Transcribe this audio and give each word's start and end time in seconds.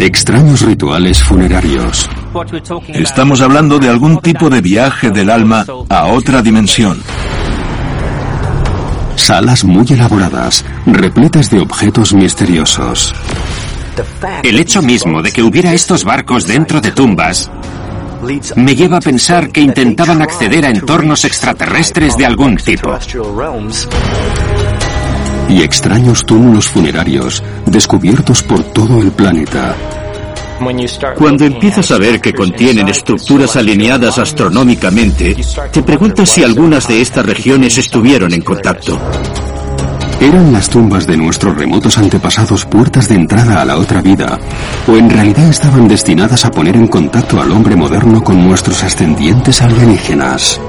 Extraños 0.00 0.62
rituales 0.62 1.22
funerarios. 1.22 2.08
Estamos 2.88 3.42
hablando 3.42 3.78
de 3.78 3.90
algún 3.90 4.18
tipo 4.22 4.48
de 4.48 4.62
viaje 4.62 5.10
del 5.10 5.28
alma 5.28 5.66
a 5.90 6.06
otra 6.06 6.40
dimensión. 6.40 6.98
Salas 9.14 9.62
muy 9.62 9.84
elaboradas, 9.90 10.64
repletas 10.86 11.50
de 11.50 11.60
objetos 11.60 12.14
misteriosos. 12.14 13.14
El 14.42 14.58
hecho 14.58 14.80
mismo 14.80 15.20
de 15.20 15.32
que 15.32 15.42
hubiera 15.42 15.74
estos 15.74 16.02
barcos 16.02 16.46
dentro 16.46 16.80
de 16.80 16.92
tumbas 16.92 17.50
me 18.56 18.74
lleva 18.74 18.96
a 18.96 19.00
pensar 19.00 19.50
que 19.50 19.60
intentaban 19.60 20.22
acceder 20.22 20.64
a 20.64 20.70
entornos 20.70 21.26
extraterrestres 21.26 22.16
de 22.16 22.24
algún 22.24 22.56
tipo. 22.56 22.98
Y 25.50 25.62
extraños 25.62 26.24
túmulos 26.24 26.68
funerarios 26.68 27.42
descubiertos 27.66 28.42
por 28.42 28.62
todo 28.72 29.02
el 29.02 29.10
planeta. 29.10 29.74
Cuando 31.16 31.44
empiezas 31.44 31.90
a 31.90 31.98
ver 31.98 32.20
que 32.20 32.34
contienen 32.34 32.88
estructuras 32.88 33.56
alineadas 33.56 34.18
astronómicamente, 34.18 35.36
te 35.72 35.82
preguntas 35.82 36.28
si 36.28 36.44
algunas 36.44 36.86
de 36.86 37.00
estas 37.00 37.24
regiones 37.24 37.78
estuvieron 37.78 38.32
en 38.32 38.42
contacto. 38.42 39.00
¿Eran 40.20 40.52
las 40.52 40.68
tumbas 40.68 41.06
de 41.06 41.16
nuestros 41.16 41.56
remotos 41.56 41.96
antepasados 41.96 42.66
puertas 42.66 43.08
de 43.08 43.14
entrada 43.14 43.62
a 43.62 43.64
la 43.64 43.78
otra 43.78 44.02
vida? 44.02 44.38
¿O 44.86 44.96
en 44.96 45.08
realidad 45.08 45.48
estaban 45.48 45.88
destinadas 45.88 46.44
a 46.44 46.50
poner 46.50 46.76
en 46.76 46.88
contacto 46.88 47.40
al 47.40 47.50
hombre 47.50 47.74
moderno 47.74 48.22
con 48.22 48.46
nuestros 48.46 48.84
ascendientes 48.84 49.62
alienígenas? 49.62 50.60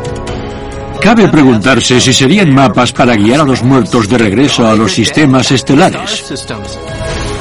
Cabe 1.02 1.28
preguntarse 1.28 2.00
si 2.00 2.14
serían 2.14 2.54
mapas 2.54 2.94
para 2.94 3.16
guiar 3.16 3.42
a 3.42 3.44
los 3.44 3.62
muertos 3.62 4.08
de 4.08 4.18
regreso 4.20 4.66
a 4.66 4.76
los 4.76 4.94
sistemas 4.94 5.52
estelares, 5.52 6.46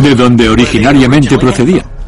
de 0.00 0.14
donde 0.16 0.48
originariamente 0.48 1.38
procedían. 1.38 1.99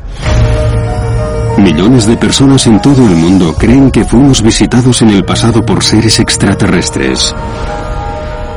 Millones 1.63 2.07
de 2.07 2.17
personas 2.17 2.67
en 2.67 2.83
todo 2.83 3.07
el 3.07 3.15
mundo 3.15 3.55
creen 3.55 3.93
que 3.93 4.05
fuimos 4.05 4.43
visitados 4.43 5.01
en 5.03 5.11
el 5.11 5.25
pasado 5.25 5.65
por 5.65 5.85
seres 5.85 6.19
extraterrestres. 6.19 7.33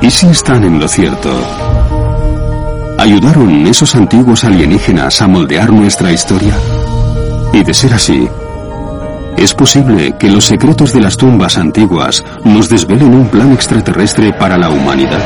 ¿Y 0.01 0.09
si 0.09 0.25
están 0.25 0.63
en 0.63 0.79
lo 0.79 0.87
cierto? 0.87 1.29
¿Ayudaron 2.97 3.67
esos 3.67 3.93
antiguos 3.93 4.43
alienígenas 4.43 5.21
a 5.21 5.27
moldear 5.27 5.71
nuestra 5.71 6.11
historia? 6.11 6.55
Y 7.53 7.63
de 7.63 7.75
ser 7.75 7.93
así, 7.93 8.27
es 9.37 9.53
posible 9.53 10.15
que 10.17 10.31
los 10.31 10.45
secretos 10.45 10.91
de 10.91 11.01
las 11.01 11.15
tumbas 11.15 11.59
antiguas 11.59 12.23
nos 12.43 12.69
desvelen 12.69 13.13
un 13.13 13.27
plan 13.27 13.53
extraterrestre 13.53 14.33
para 14.33 14.57
la 14.57 14.71
humanidad. 14.71 15.23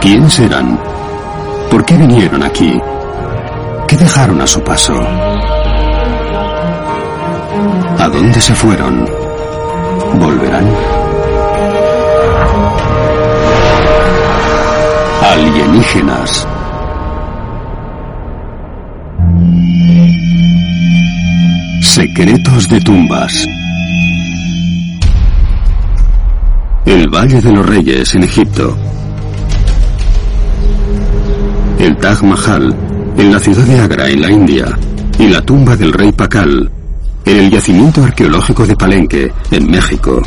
¿Quiénes 0.00 0.38
eran? 0.38 0.78
¿Por 1.72 1.84
qué 1.84 1.96
vinieron 1.96 2.44
aquí? 2.44 2.80
¿Qué 3.94 4.00
dejaron 4.00 4.40
a 4.40 4.46
su 4.48 4.60
paso? 4.60 4.92
¿A 8.00 8.08
dónde 8.12 8.40
se 8.40 8.52
fueron? 8.52 9.08
¿Volverán? 10.18 10.68
Alienígenas. 15.22 16.48
Secretos 21.80 22.68
de 22.68 22.80
tumbas. 22.80 23.48
El 26.84 27.08
Valle 27.10 27.40
de 27.40 27.52
los 27.52 27.64
Reyes 27.64 28.12
en 28.16 28.24
Egipto. 28.24 28.76
El 31.78 31.96
Taj 31.98 32.22
Mahal 32.24 32.83
en 33.16 33.32
la 33.32 33.38
ciudad 33.38 33.64
de 33.64 33.80
Agra 33.80 34.08
en 34.08 34.20
la 34.20 34.30
India 34.30 34.78
y 35.18 35.28
la 35.28 35.40
tumba 35.42 35.76
del 35.76 35.92
rey 35.92 36.12
Pakal 36.12 36.70
en 37.24 37.36
el 37.36 37.50
yacimiento 37.50 38.02
arqueológico 38.02 38.66
de 38.66 38.76
Palenque 38.76 39.32
en 39.50 39.70
México. 39.70 40.20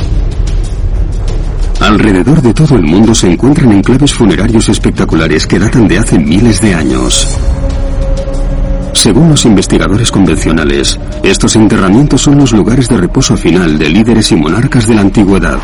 Alrededor 1.80 2.42
de 2.42 2.52
todo 2.52 2.74
el 2.76 2.82
mundo 2.82 3.14
se 3.14 3.30
encuentran 3.30 3.72
enclaves 3.72 4.12
funerarios 4.12 4.68
espectaculares 4.68 5.46
que 5.46 5.58
datan 5.58 5.86
de 5.86 5.98
hace 5.98 6.18
miles 6.18 6.60
de 6.60 6.74
años. 6.74 7.38
Según 8.92 9.28
los 9.28 9.44
investigadores 9.44 10.10
convencionales, 10.10 10.98
estos 11.22 11.54
enterramientos 11.54 12.20
son 12.20 12.38
los 12.38 12.52
lugares 12.52 12.88
de 12.88 12.96
reposo 12.96 13.36
final 13.36 13.78
de 13.78 13.88
líderes 13.90 14.32
y 14.32 14.36
monarcas 14.36 14.88
de 14.88 14.94
la 14.94 15.02
antigüedad. 15.02 15.58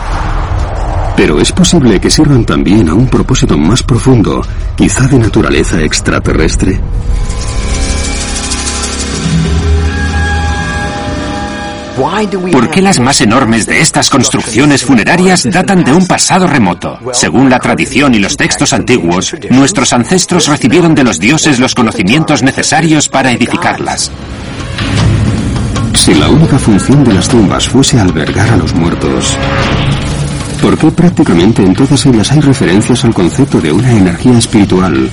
Pero 1.16 1.40
es 1.40 1.52
posible 1.52 2.00
que 2.00 2.10
sirvan 2.10 2.44
también 2.44 2.88
a 2.88 2.94
un 2.94 3.06
propósito 3.06 3.56
más 3.56 3.82
profundo, 3.82 4.42
quizá 4.76 5.06
de 5.06 5.18
naturaleza 5.18 5.80
extraterrestre. 5.80 6.80
¿Por 12.50 12.70
qué 12.70 12.82
las 12.82 12.98
más 12.98 13.20
enormes 13.20 13.66
de 13.66 13.80
estas 13.80 14.10
construcciones 14.10 14.84
funerarias 14.84 15.44
datan 15.48 15.84
de 15.84 15.92
un 15.92 16.06
pasado 16.08 16.48
remoto? 16.48 16.98
Según 17.12 17.48
la 17.48 17.60
tradición 17.60 18.14
y 18.14 18.18
los 18.18 18.36
textos 18.36 18.72
antiguos, 18.72 19.34
nuestros 19.50 19.92
ancestros 19.92 20.48
recibieron 20.48 20.96
de 20.96 21.04
los 21.04 21.20
dioses 21.20 21.60
los 21.60 21.74
conocimientos 21.74 22.42
necesarios 22.42 23.08
para 23.08 23.30
edificarlas. 23.30 24.10
Si 25.94 26.14
la 26.14 26.28
única 26.28 26.58
función 26.58 27.04
de 27.04 27.14
las 27.14 27.28
tumbas 27.28 27.68
fuese 27.68 28.00
albergar 28.00 28.50
a 28.50 28.56
los 28.56 28.74
muertos, 28.74 29.38
¿por 30.64 30.78
qué 30.78 30.90
prácticamente 30.90 31.62
en 31.62 31.74
todas 31.74 32.06
ellas 32.06 32.32
hay 32.32 32.40
referencias 32.40 33.04
al 33.04 33.12
concepto 33.12 33.60
de 33.60 33.70
una 33.70 33.92
energía 33.92 34.38
espiritual, 34.38 35.10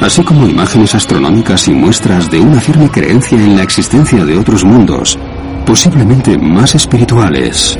así 0.00 0.24
como 0.24 0.48
imágenes 0.48 0.92
astronómicas 0.96 1.68
y 1.68 1.72
muestras 1.72 2.28
de 2.28 2.40
una 2.40 2.60
firme 2.60 2.90
creencia 2.90 3.38
en 3.38 3.56
la 3.56 3.62
existencia 3.62 4.24
de 4.24 4.36
otros 4.36 4.64
mundos, 4.64 5.16
posiblemente 5.64 6.36
más 6.36 6.74
espirituales. 6.74 7.78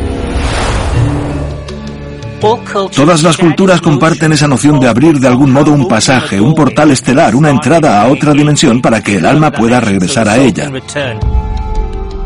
Todas 2.95 3.23
las 3.25 3.37
culturas 3.37 3.81
comparten 3.81 4.31
esa 4.31 4.47
noción 4.47 4.79
de 4.79 4.89
abrir 4.89 5.19
de 5.19 5.27
algún 5.27 5.51
modo 5.51 5.73
un 5.73 5.89
pasaje, 5.89 6.41
un 6.41 6.55
portal 6.55 6.93
estelar, 6.93 7.35
una 7.35 7.51
entrada 7.51 8.01
a 8.01 8.07
otra 8.07 8.33
dimensión 8.33 8.81
para 8.81 9.03
que 9.03 9.17
el 9.17 9.27
alma 9.27 9.51
pueda 9.51 9.81
regresar 9.81 10.29
a 10.29 10.37
ella. 10.37 10.71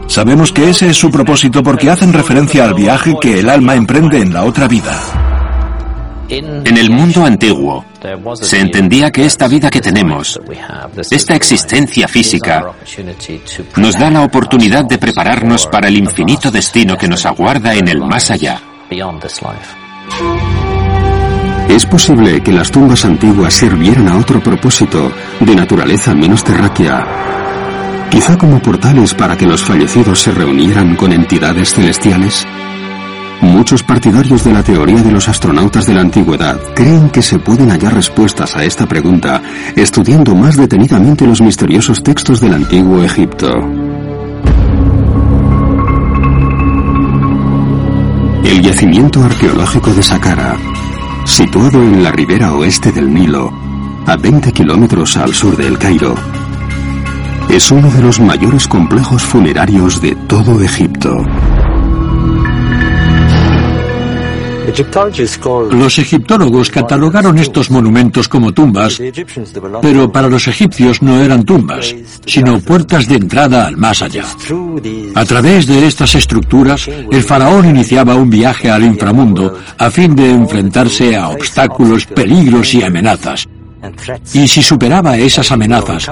Sabemos 0.06 0.52
que 0.52 0.70
ese 0.70 0.90
es 0.90 0.96
su 0.96 1.10
propósito 1.10 1.62
porque 1.62 1.90
hacen 1.90 2.12
referencia 2.12 2.64
al 2.64 2.74
viaje 2.74 3.14
que 3.20 3.40
el 3.40 3.48
alma 3.48 3.74
emprende 3.74 4.20
en 4.20 4.32
la 4.32 4.44
otra 4.44 4.68
vida. 4.68 4.98
En 6.28 6.76
el 6.76 6.90
mundo 6.90 7.24
antiguo, 7.24 7.84
se 8.40 8.58
entendía 8.58 9.12
que 9.12 9.24
esta 9.24 9.46
vida 9.46 9.70
que 9.70 9.80
tenemos, 9.80 10.40
esta 11.10 11.36
existencia 11.36 12.08
física, 12.08 12.72
nos 13.76 13.98
da 13.98 14.10
la 14.10 14.22
oportunidad 14.22 14.84
de 14.84 14.98
prepararnos 14.98 15.66
para 15.66 15.88
el 15.88 15.96
infinito 15.96 16.50
destino 16.50 16.96
que 16.96 17.08
nos 17.08 17.24
aguarda 17.26 17.74
en 17.74 17.88
el 17.88 18.00
más 18.00 18.30
allá. 18.30 18.60
Es 21.68 21.84
posible 21.86 22.42
que 22.42 22.52
las 22.52 22.70
tumbas 22.70 23.04
antiguas 23.04 23.54
sirvieran 23.54 24.08
a 24.08 24.18
otro 24.18 24.40
propósito 24.40 25.12
de 25.40 25.54
naturaleza 25.54 26.14
menos 26.14 26.42
terráquea, 26.42 27.04
quizá 28.10 28.36
como 28.36 28.60
portales 28.60 29.14
para 29.14 29.36
que 29.36 29.46
los 29.46 29.62
fallecidos 29.62 30.20
se 30.20 30.32
reunieran 30.32 30.96
con 30.96 31.12
entidades 31.12 31.74
celestiales. 31.74 32.46
Muchos 33.40 33.82
partidarios 33.82 34.44
de 34.44 34.52
la 34.52 34.62
teoría 34.62 35.02
de 35.02 35.12
los 35.12 35.28
astronautas 35.28 35.86
de 35.86 35.94
la 35.94 36.00
antigüedad 36.00 36.58
creen 36.74 37.10
que 37.10 37.22
se 37.22 37.38
pueden 37.38 37.70
hallar 37.70 37.94
respuestas 37.94 38.56
a 38.56 38.64
esta 38.64 38.86
pregunta 38.86 39.42
estudiando 39.76 40.34
más 40.34 40.56
detenidamente 40.56 41.26
los 41.26 41.40
misteriosos 41.40 42.02
textos 42.02 42.40
del 42.40 42.54
antiguo 42.54 43.02
Egipto. 43.02 43.50
El 48.44 48.62
yacimiento 48.62 49.22
arqueológico 49.22 49.92
de 49.92 50.02
Saqqara, 50.02 50.56
situado 51.24 51.82
en 51.82 52.02
la 52.02 52.12
ribera 52.12 52.54
oeste 52.54 52.90
del 52.92 53.12
Nilo, 53.12 53.52
a 54.06 54.16
20 54.16 54.52
kilómetros 54.52 55.16
al 55.16 55.34
sur 55.34 55.56
de 55.56 55.66
El 55.66 55.78
Cairo, 55.78 56.14
es 57.50 57.70
uno 57.70 57.90
de 57.90 58.02
los 58.02 58.20
mayores 58.20 58.66
complejos 58.68 59.22
funerarios 59.22 60.00
de 60.00 60.14
todo 60.26 60.60
Egipto. 60.60 61.24
Los 65.70 65.98
egiptólogos 65.98 66.70
catalogaron 66.70 67.38
estos 67.38 67.70
monumentos 67.70 68.28
como 68.28 68.52
tumbas, 68.52 69.00
pero 69.80 70.10
para 70.10 70.28
los 70.28 70.48
egipcios 70.48 71.02
no 71.02 71.22
eran 71.22 71.44
tumbas, 71.44 71.94
sino 72.26 72.60
puertas 72.60 73.06
de 73.06 73.14
entrada 73.14 73.66
al 73.66 73.76
más 73.76 74.02
allá. 74.02 74.24
A 75.14 75.24
través 75.24 75.66
de 75.66 75.86
estas 75.86 76.14
estructuras, 76.16 76.88
el 76.88 77.22
faraón 77.22 77.70
iniciaba 77.70 78.16
un 78.16 78.28
viaje 78.28 78.68
al 78.70 78.84
inframundo 78.84 79.56
a 79.78 79.90
fin 79.90 80.14
de 80.14 80.30
enfrentarse 80.30 81.16
a 81.16 81.28
obstáculos, 81.28 82.04
peligros 82.06 82.74
y 82.74 82.82
amenazas. 82.82 83.48
Y 84.34 84.48
si 84.48 84.62
superaba 84.62 85.16
esas 85.16 85.52
amenazas, 85.52 86.10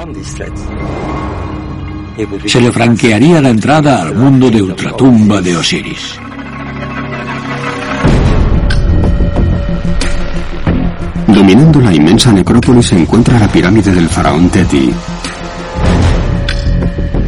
se 2.46 2.60
le 2.60 2.70
franquearía 2.70 3.40
la 3.40 3.50
entrada 3.50 4.02
al 4.02 4.14
mundo 4.14 4.50
de 4.50 4.62
ultratumba 4.62 5.40
de 5.40 5.56
Osiris. 5.56 6.18
Dominando 11.26 11.80
la 11.80 11.92
inmensa 11.92 12.32
necrópolis 12.32 12.86
se 12.86 12.96
encuentra 12.96 13.38
la 13.38 13.48
pirámide 13.48 13.92
del 13.92 14.08
faraón 14.08 14.48
Teti. 14.50 14.90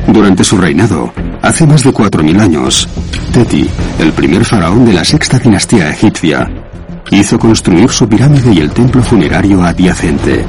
Durante 0.07 0.45
su 0.45 0.57
reinado, 0.57 1.13
hace 1.43 1.67
más 1.67 1.83
de 1.83 1.93
4.000 1.93 2.41
años, 2.41 2.89
Teti, 3.33 3.69
el 3.99 4.13
primer 4.13 4.45
faraón 4.45 4.85
de 4.85 4.93
la 4.93 5.05
sexta 5.05 5.39
dinastía 5.39 5.91
egipcia, 5.91 6.49
hizo 7.11 7.39
construir 7.39 7.91
su 7.91 8.09
pirámide 8.09 8.53
y 8.55 8.59
el 8.59 8.71
templo 8.71 9.03
funerario 9.03 9.63
adyacente. 9.63 10.45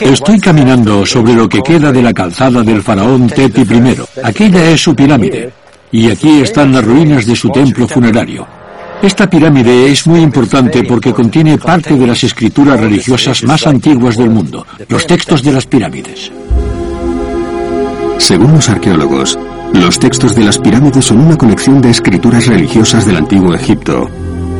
Estoy 0.00 0.40
caminando 0.40 1.04
sobre 1.06 1.34
lo 1.34 1.48
que 1.48 1.62
queda 1.62 1.92
de 1.92 2.02
la 2.02 2.12
calzada 2.12 2.62
del 2.62 2.82
faraón 2.82 3.28
Teti 3.28 3.62
I. 3.62 3.96
Aquella 4.22 4.70
es 4.70 4.82
su 4.82 4.94
pirámide. 4.94 5.52
Y 5.92 6.10
aquí 6.10 6.40
están 6.40 6.72
las 6.72 6.84
ruinas 6.84 7.26
de 7.26 7.36
su 7.36 7.50
templo 7.50 7.86
funerario. 7.88 8.46
Esta 9.02 9.28
pirámide 9.28 9.90
es 9.90 10.06
muy 10.06 10.20
importante 10.20 10.84
porque 10.84 11.12
contiene 11.12 11.56
parte 11.56 11.94
de 11.94 12.06
las 12.06 12.22
escrituras 12.22 12.78
religiosas 12.78 13.42
más 13.44 13.66
antiguas 13.66 14.16
del 14.16 14.28
mundo, 14.28 14.66
los 14.88 15.06
textos 15.06 15.42
de 15.42 15.52
las 15.52 15.66
pirámides. 15.66 16.30
Según 18.18 18.52
los 18.52 18.68
arqueólogos, 18.68 19.38
los 19.72 19.98
textos 19.98 20.34
de 20.34 20.44
las 20.44 20.58
pirámides 20.58 21.06
son 21.06 21.20
una 21.20 21.36
colección 21.36 21.80
de 21.80 21.90
escrituras 21.90 22.46
religiosas 22.46 23.06
del 23.06 23.16
antiguo 23.16 23.54
Egipto, 23.54 24.10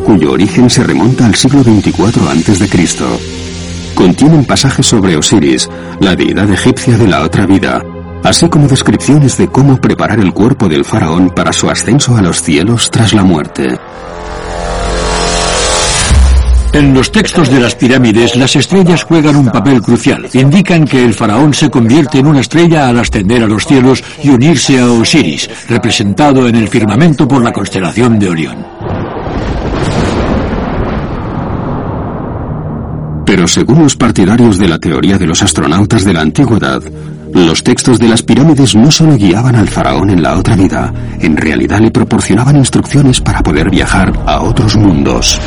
cuyo 0.06 0.32
origen 0.32 0.70
se 0.70 0.84
remonta 0.84 1.26
al 1.26 1.34
siglo 1.34 1.62
XXIV 1.62 2.28
a.C. 2.28 3.29
Contienen 4.00 4.46
pasajes 4.46 4.86
sobre 4.86 5.14
Osiris, 5.14 5.68
la 6.00 6.16
deidad 6.16 6.50
egipcia 6.50 6.96
de 6.96 7.06
la 7.06 7.22
otra 7.22 7.44
vida, 7.44 7.84
así 8.24 8.48
como 8.48 8.66
descripciones 8.66 9.36
de 9.36 9.48
cómo 9.48 9.78
preparar 9.78 10.18
el 10.20 10.32
cuerpo 10.32 10.70
del 10.70 10.86
faraón 10.86 11.28
para 11.28 11.52
su 11.52 11.68
ascenso 11.68 12.16
a 12.16 12.22
los 12.22 12.40
cielos 12.40 12.90
tras 12.90 13.12
la 13.12 13.24
muerte. 13.24 13.78
En 16.72 16.94
los 16.94 17.12
textos 17.12 17.50
de 17.50 17.60
las 17.60 17.74
pirámides, 17.74 18.36
las 18.36 18.56
estrellas 18.56 19.02
juegan 19.02 19.36
un 19.36 19.50
papel 19.50 19.82
crucial. 19.82 20.26
Indican 20.32 20.86
que 20.86 21.04
el 21.04 21.12
faraón 21.12 21.52
se 21.52 21.68
convierte 21.68 22.20
en 22.20 22.28
una 22.28 22.40
estrella 22.40 22.88
al 22.88 23.00
ascender 23.00 23.42
a 23.42 23.48
los 23.48 23.66
cielos 23.66 24.02
y 24.22 24.30
unirse 24.30 24.78
a 24.78 24.90
Osiris, 24.90 25.50
representado 25.68 26.48
en 26.48 26.56
el 26.56 26.68
firmamento 26.68 27.28
por 27.28 27.42
la 27.42 27.52
constelación 27.52 28.18
de 28.18 28.28
Orión. 28.30 28.79
Pero 33.30 33.46
según 33.46 33.84
los 33.84 33.94
partidarios 33.94 34.58
de 34.58 34.66
la 34.66 34.80
teoría 34.80 35.16
de 35.16 35.24
los 35.24 35.40
astronautas 35.40 36.04
de 36.04 36.12
la 36.12 36.20
antigüedad, 36.20 36.82
los 37.32 37.62
textos 37.62 37.96
de 38.00 38.08
las 38.08 38.24
pirámides 38.24 38.74
no 38.74 38.90
solo 38.90 39.16
guiaban 39.16 39.54
al 39.54 39.68
faraón 39.68 40.10
en 40.10 40.20
la 40.20 40.36
otra 40.36 40.56
vida, 40.56 40.92
en 41.20 41.36
realidad 41.36 41.78
le 41.78 41.92
proporcionaban 41.92 42.56
instrucciones 42.56 43.20
para 43.20 43.40
poder 43.40 43.70
viajar 43.70 44.12
a 44.26 44.40
otros 44.40 44.74
mundos. 44.74 45.38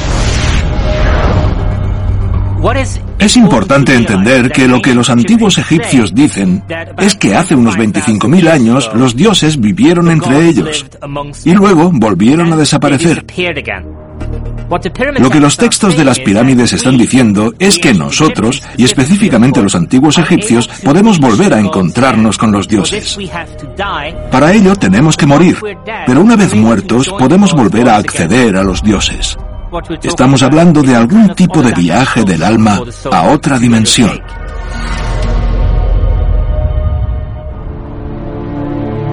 Es 3.20 3.36
importante 3.36 3.94
entender 3.94 4.50
que 4.50 4.66
lo 4.70 4.82
que 4.82 4.96
los 4.96 5.10
antiguos 5.10 5.58
egipcios 5.58 6.16
dicen 6.16 6.64
es 7.00 7.16
que 7.16 7.36
hace 7.36 7.54
unos 7.54 7.78
25.000 7.78 8.48
años 8.48 8.90
los 8.96 9.14
dioses 9.14 9.60
vivieron 9.60 10.10
entre 10.10 10.48
ellos 10.48 10.86
y 11.44 11.52
luego 11.52 11.92
volvieron 11.94 12.54
a 12.54 12.56
desaparecer. 12.56 13.26
Lo 15.20 15.30
que 15.30 15.40
los 15.40 15.58
textos 15.58 15.96
de 15.96 16.04
las 16.04 16.20
pirámides 16.20 16.74
están 16.74 16.98
diciendo 16.98 17.54
es 17.60 17.78
que 17.78 17.94
nosotros, 17.94 18.64
y 18.78 18.86
específicamente 18.86 19.62
los 19.62 19.76
antiguos 19.76 20.18
egipcios, 20.18 20.68
podemos 20.84 21.20
volver 21.20 21.54
a 21.54 21.60
encontrarnos 21.60 22.38
con 22.38 22.52
los 22.52 22.68
dioses. 22.68 23.18
Para 24.32 24.54
ello 24.54 24.76
tenemos 24.76 25.18
que 25.18 25.26
morir, 25.26 25.58
pero 26.06 26.22
una 26.22 26.36
vez 26.36 26.56
muertos 26.56 27.10
podemos 27.10 27.54
volver 27.54 27.90
a 27.90 27.98
acceder 27.98 28.58
a 28.58 28.64
los 28.64 28.82
dioses. 28.82 29.38
Estamos 30.04 30.44
hablando 30.44 30.82
de 30.82 30.96
algún 30.96 31.34
tipo 31.36 31.62
de 31.62 31.74
viaje 31.74 32.24
del 32.24 32.44
alma 32.44 32.80
a 33.12 33.30
otra 33.30 33.58
dimensión. 33.58 34.22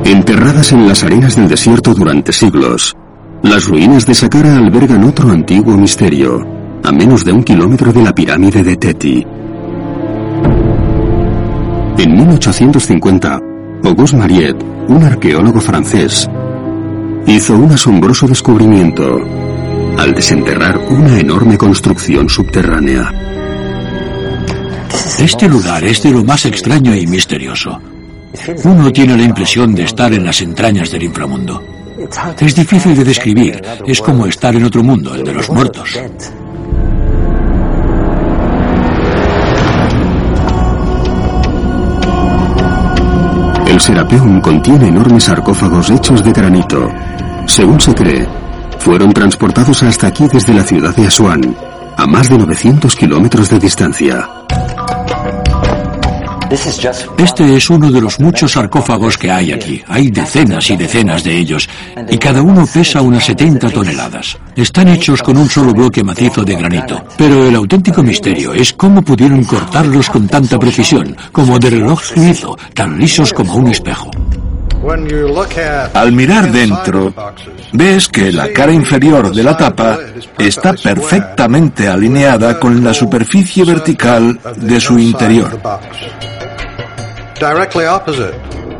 Enterradas 0.05 0.73
en 0.73 0.89
las 0.89 1.05
arenas 1.05 1.37
del 1.37 1.49
desierto 1.49 1.95
durante 1.95 2.33
siglos, 2.33 2.97
las 3.43 3.67
ruinas 3.67 4.05
de 4.07 4.15
Saqqara 4.15 4.57
albergan 4.57 5.05
otro 5.05 5.31
antiguo 5.31 5.77
misterio, 5.77 6.47
a 6.83 6.93
menos 6.93 7.25
de 7.25 7.33
un 7.33 7.43
kilómetro 7.43 7.93
de 7.93 8.03
la 8.03 8.15
pirámide 8.15 8.63
de 8.63 8.77
Teti. 8.77 9.27
En 11.99 12.13
1850, 12.13 13.41
Auguste 13.85 14.17
Mariette, 14.17 14.63
un 14.89 15.03
arqueólogo 15.03 15.61
francés, 15.61 16.29
hizo 17.27 17.57
un 17.57 17.73
asombroso 17.73 18.27
descubrimiento 18.27 19.19
al 19.99 20.15
desenterrar 20.15 20.79
una 20.91 21.19
enorme 21.19 21.57
construcción 21.57 22.29
subterránea. 22.29 23.13
Este 25.19 25.49
lugar 25.49 25.85
es 25.85 26.03
de 26.03 26.11
lo 26.11 26.25
más 26.25 26.45
extraño 26.47 26.95
y 26.95 27.07
misterioso. 27.07 27.81
Uno 28.65 28.93
tiene 28.93 29.17
la 29.17 29.25
impresión 29.25 29.75
de 29.75 29.85
estar 29.85 30.13
en 30.13 30.25
las 30.25 30.41
entrañas 30.41 30.91
del 30.91 31.03
inframundo. 31.03 31.80
Es 32.39 32.55
difícil 32.55 32.97
de 32.97 33.05
describir, 33.05 33.63
es 33.87 34.01
como 34.01 34.27
estar 34.27 34.55
en 34.55 34.65
otro 34.65 34.83
mundo, 34.83 35.15
el 35.15 35.23
de 35.23 35.35
los 35.35 35.51
muertos. 35.51 35.99
El 43.67 43.81
Serapeum 43.81 44.41
contiene 44.41 44.89
enormes 44.89 45.25
sarcófagos 45.25 45.91
hechos 45.91 46.25
de 46.25 46.33
granito. 46.33 46.89
Según 47.47 47.81
se 47.81 47.95
cree, 47.95 48.27
fueron 48.79 49.13
transportados 49.13 49.83
hasta 49.83 50.07
aquí 50.07 50.27
desde 50.33 50.55
la 50.55 50.65
ciudad 50.65 50.95
de 50.97 51.07
Asuán, 51.07 51.55
a 51.97 52.07
más 52.07 52.31
de 52.31 52.39
900 52.39 52.97
kilómetros 52.97 53.51
de 53.51 53.59
distancia. 53.59 54.29
Este 56.51 57.57
es 57.57 57.71
uno 57.71 57.93
de 57.93 58.01
los 58.01 58.19
muchos 58.19 58.53
sarcófagos 58.53 59.17
que 59.17 59.31
hay 59.31 59.53
aquí. 59.53 59.81
Hay 59.87 60.11
decenas 60.11 60.69
y 60.71 60.77
decenas 60.77 61.23
de 61.23 61.39
ellos, 61.39 61.69
y 62.09 62.19
cada 62.19 62.43
uno 62.43 62.67
pesa 62.67 63.01
unas 63.03 63.25
70 63.25 63.71
toneladas. 63.71 64.37
Están 64.57 64.89
hechos 64.89 65.23
con 65.23 65.37
un 65.37 65.49
solo 65.49 65.73
bloque 65.73 66.03
macizo 66.03 66.43
de 66.43 66.57
granito. 66.57 67.05
Pero 67.17 67.47
el 67.47 67.55
auténtico 67.55 68.03
misterio 68.03 68.53
es 68.53 68.73
cómo 68.73 69.01
pudieron 69.03 69.45
cortarlos 69.45 70.11
con 70.11 70.27
tanta 70.27 70.59
precisión, 70.59 71.17
como 71.31 71.57
de 71.59 71.71
reloj 71.71 72.03
suizo, 72.03 72.59
tan 72.75 72.99
lisos 72.99 73.33
como 73.33 73.55
un 73.55 73.69
espejo. 73.69 74.11
Al 75.95 76.13
mirar 76.13 76.51
dentro, 76.51 77.15
ves 77.73 78.09
que 78.09 78.33
la 78.33 78.49
cara 78.53 78.73
inferior 78.73 79.35
de 79.35 79.43
la 79.43 79.57
tapa 79.57 79.99
está 80.39 80.73
perfectamente 80.73 81.87
alineada 81.87 82.59
con 82.59 82.83
la 82.83 82.95
superficie 82.95 83.65
vertical 83.65 84.39
de 84.57 84.81
su 84.81 84.99
interior. 84.99 85.61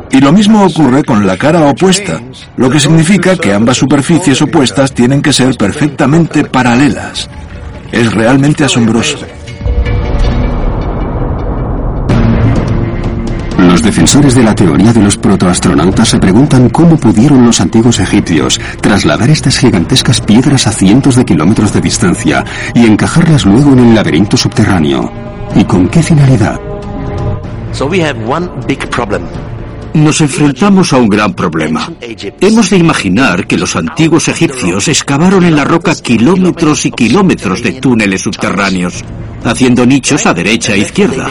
Y 0.09 0.19
lo 0.19 0.31
mismo 0.33 0.65
ocurre 0.65 1.03
con 1.03 1.25
la 1.25 1.37
cara 1.37 1.61
opuesta, 1.61 2.19
lo 2.57 2.69
que 2.69 2.79
significa 2.79 3.37
que 3.37 3.53
ambas 3.53 3.77
superficies 3.77 4.41
opuestas 4.41 4.93
tienen 4.93 5.21
que 5.21 5.31
ser 5.31 5.55
perfectamente 5.55 6.43
paralelas. 6.43 7.29
Es 7.91 8.11
realmente 8.13 8.65
asombroso. 8.65 9.19
Los 13.67 13.83
defensores 13.83 14.33
de 14.33 14.43
la 14.43 14.55
teoría 14.55 14.91
de 14.91 15.01
los 15.01 15.17
protoastronautas 15.17 16.09
se 16.09 16.17
preguntan 16.17 16.69
cómo 16.69 16.97
pudieron 16.97 17.45
los 17.45 17.61
antiguos 17.61 17.99
egipcios 17.99 18.59
trasladar 18.81 19.29
estas 19.29 19.59
gigantescas 19.59 20.19
piedras 20.19 20.65
a 20.65 20.71
cientos 20.71 21.15
de 21.15 21.25
kilómetros 21.25 21.71
de 21.71 21.81
distancia 21.81 22.43
y 22.73 22.85
encajarlas 22.85 23.45
luego 23.45 23.73
en 23.73 23.79
el 23.79 23.95
laberinto 23.95 24.35
subterráneo. 24.35 25.11
¿Y 25.55 25.63
con 25.63 25.87
qué 25.89 26.01
finalidad? 26.01 26.59
Nos 29.93 30.21
enfrentamos 30.21 30.93
a 30.93 30.97
un 30.97 31.09
gran 31.09 31.33
problema. 31.33 31.91
Hemos 32.39 32.69
de 32.69 32.77
imaginar 32.77 33.45
que 33.45 33.57
los 33.57 33.75
antiguos 33.75 34.27
egipcios 34.27 34.87
excavaron 34.87 35.43
en 35.43 35.55
la 35.55 35.65
roca 35.65 35.93
kilómetros 35.95 36.85
y 36.85 36.91
kilómetros 36.91 37.61
de 37.61 37.73
túneles 37.73 38.21
subterráneos, 38.21 39.03
haciendo 39.43 39.85
nichos 39.85 40.25
a 40.25 40.33
derecha 40.33 40.73
e 40.73 40.79
izquierda. 40.79 41.29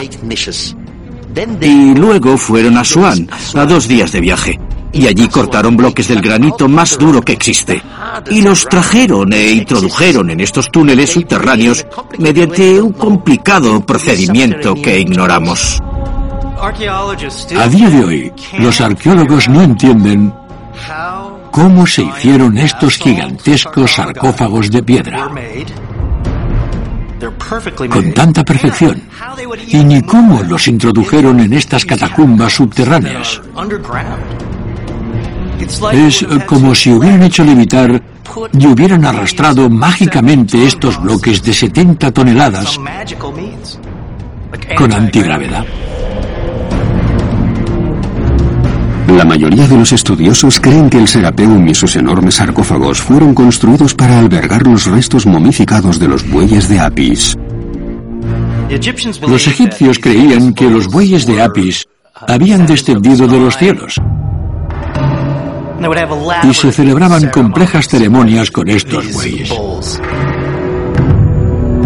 Y 1.61 1.93
luego 1.95 2.37
fueron 2.37 2.77
a 2.77 2.83
Suán, 2.83 3.29
a 3.53 3.65
dos 3.65 3.87
días 3.87 4.11
de 4.11 4.19
viaje. 4.21 4.59
y 4.93 5.07
allí 5.07 5.29
cortaron 5.29 5.77
bloques 5.77 6.09
del 6.09 6.21
granito 6.21 6.67
más 6.67 6.97
duro 6.97 7.21
que 7.21 7.31
existe. 7.31 7.81
Y 8.29 8.41
los 8.41 8.65
trajeron 8.65 9.31
e 9.31 9.51
introdujeron 9.51 10.29
en 10.31 10.41
estos 10.41 10.69
túneles 10.69 11.11
subterráneos 11.11 11.85
mediante 12.19 12.81
un 12.81 12.91
complicado 12.91 13.85
procedimiento 13.85 14.75
que 14.75 14.99
ignoramos. 14.99 15.81
A 16.61 17.67
día 17.69 17.89
de 17.89 18.03
hoy, 18.03 18.33
los 18.59 18.81
arqueólogos 18.81 19.47
no 19.47 19.61
entienden 19.61 20.33
cómo 21.51 21.87
se 21.87 22.03
hicieron 22.03 22.57
estos 22.57 22.97
gigantescos 22.97 23.93
sarcófagos 23.93 24.69
de 24.69 24.83
piedra 24.83 25.29
con 27.89 28.13
tanta 28.13 28.43
perfección. 28.43 29.01
Y 29.67 29.83
ni 29.83 30.01
cómo 30.01 30.43
los 30.43 30.67
introdujeron 30.67 31.39
en 31.39 31.53
estas 31.53 31.85
catacumbas 31.85 32.53
subterráneas. 32.53 33.41
Es 35.93 36.25
como 36.47 36.73
si 36.73 36.91
hubieran 36.91 37.23
hecho 37.23 37.43
levitar 37.43 38.01
y 38.53 38.67
hubieran 38.67 39.05
arrastrado 39.05 39.69
mágicamente 39.69 40.65
estos 40.65 41.01
bloques 41.01 41.43
de 41.43 41.53
70 41.53 42.11
toneladas 42.11 42.79
con 44.75 44.93
antigravedad. 44.93 45.65
La 49.07 49.25
mayoría 49.25 49.67
de 49.67 49.77
los 49.77 49.91
estudiosos 49.91 50.59
creen 50.59 50.89
que 50.89 50.97
el 50.97 51.07
Serapeum 51.07 51.67
y 51.67 51.75
sus 51.75 51.95
enormes 51.95 52.35
sarcófagos 52.35 53.01
fueron 53.01 53.33
construidos 53.33 53.93
para 53.93 54.19
albergar 54.19 54.65
los 54.65 54.85
restos 54.85 55.25
momificados 55.25 55.99
de 55.99 56.07
los 56.07 56.29
bueyes 56.29 56.69
de 56.69 56.79
Apis. 56.79 57.37
Los 59.27 59.47
egipcios 59.47 59.99
creían 59.99 60.53
que 60.53 60.69
los 60.69 60.87
bueyes 60.87 61.25
de 61.25 61.41
Apis 61.41 61.87
habían 62.27 62.65
descendido 62.65 63.27
de 63.27 63.39
los 63.39 63.57
cielos 63.57 63.95
y 66.43 66.53
se 66.53 66.71
celebraban 66.71 67.29
complejas 67.29 67.87
ceremonias 67.87 68.51
con 68.51 68.69
estos 68.69 69.11
bueyes. 69.13 69.51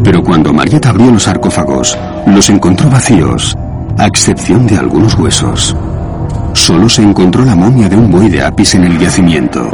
Pero 0.04 0.22
cuando 0.22 0.54
Marietta 0.54 0.90
abrió 0.90 1.10
los 1.12 1.24
sarcófagos, 1.24 1.98
los 2.28 2.50
encontró 2.50 2.90
vacíos, 2.90 3.56
a 3.98 4.06
excepción 4.06 4.68
de 4.68 4.78
algunos 4.78 5.16
huesos 5.16 5.76
solo 6.56 6.90
se 6.90 7.04
encontró 7.04 7.44
la 7.46 7.56
momia 7.56 7.90
de 7.90 7.96
un 7.96 8.10
buey 8.10 8.30
de 8.30 8.42
Apis 8.42 8.76
en 8.76 8.86
el 8.86 8.98
yacimiento. 8.98 9.70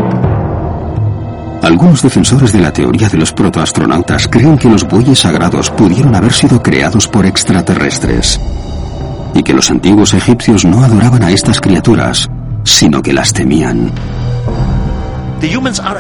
Algunos 1.62 2.02
defensores 2.02 2.52
de 2.52 2.60
la 2.60 2.74
teoría 2.74 3.08
de 3.08 3.20
los 3.20 3.32
protoastronautas 3.32 4.28
creen 4.28 4.58
que 4.58 4.68
los 4.68 4.84
bueyes 4.88 5.20
sagrados 5.20 5.70
pudieron 5.70 6.16
haber 6.16 6.34
sido 6.34 6.62
creados 6.62 7.08
por 7.08 7.26
extraterrestres 7.26 8.42
y 9.36 9.44
que 9.44 9.54
los 9.54 9.70
antiguos 9.70 10.14
egipcios 10.14 10.66
no 10.66 10.84
adoraban 10.84 11.24
a 11.24 11.32
estas 11.32 11.62
criaturas, 11.62 12.28
sino 12.64 13.02
que 13.02 13.14
las 13.14 13.32
temían. 13.32 13.92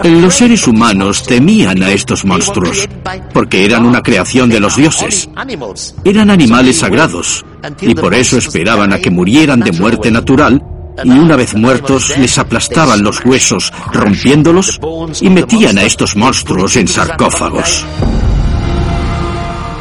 Los 0.03 0.35
seres 0.35 0.67
humanos 0.67 1.23
temían 1.23 1.81
a 1.81 1.91
estos 1.91 2.25
monstruos 2.25 2.87
porque 3.33 3.65
eran 3.65 3.85
una 3.85 4.01
creación 4.01 4.49
de 4.49 4.59
los 4.59 4.75
dioses. 4.75 5.29
Eran 6.03 6.29
animales 6.31 6.79
sagrados 6.79 7.45
y 7.81 7.95
por 7.95 8.13
eso 8.13 8.37
esperaban 8.37 8.93
a 8.93 8.99
que 8.99 9.09
murieran 9.09 9.59
de 9.59 9.71
muerte 9.71 10.11
natural 10.11 10.61
y 11.03 11.09
una 11.09 11.35
vez 11.35 11.55
muertos 11.55 12.17
les 12.17 12.37
aplastaban 12.37 13.03
los 13.03 13.23
huesos, 13.25 13.71
rompiéndolos 13.93 14.79
y 15.21 15.29
metían 15.29 15.77
a 15.77 15.83
estos 15.83 16.15
monstruos 16.15 16.75
en 16.75 16.87
sarcófagos. 16.87 17.85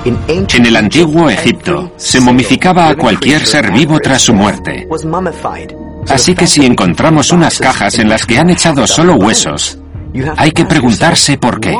En 0.04 0.66
el 0.66 0.76
antiguo 0.76 1.28
Egipto 1.28 1.92
se 1.96 2.20
momificaba 2.20 2.88
a 2.88 2.96
cualquier 2.96 3.46
ser 3.46 3.70
vivo 3.70 3.98
tras 4.00 4.22
su 4.22 4.34
muerte. 4.34 4.88
Así 6.08 6.34
que 6.34 6.46
si 6.46 6.64
encontramos 6.64 7.30
unas 7.32 7.58
cajas 7.58 7.98
en 7.98 8.08
las 8.08 8.24
que 8.24 8.38
han 8.38 8.50
echado 8.50 8.86
solo 8.86 9.16
huesos, 9.16 9.78
hay 10.36 10.52
que 10.52 10.64
preguntarse 10.64 11.36
por 11.36 11.60
qué. 11.60 11.76